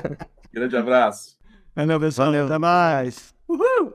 [0.50, 1.36] Grande abraço.
[1.76, 2.28] Valeu, pessoal.
[2.28, 2.46] Valeu.
[2.46, 3.34] Até mais.
[3.46, 3.92] Uhul!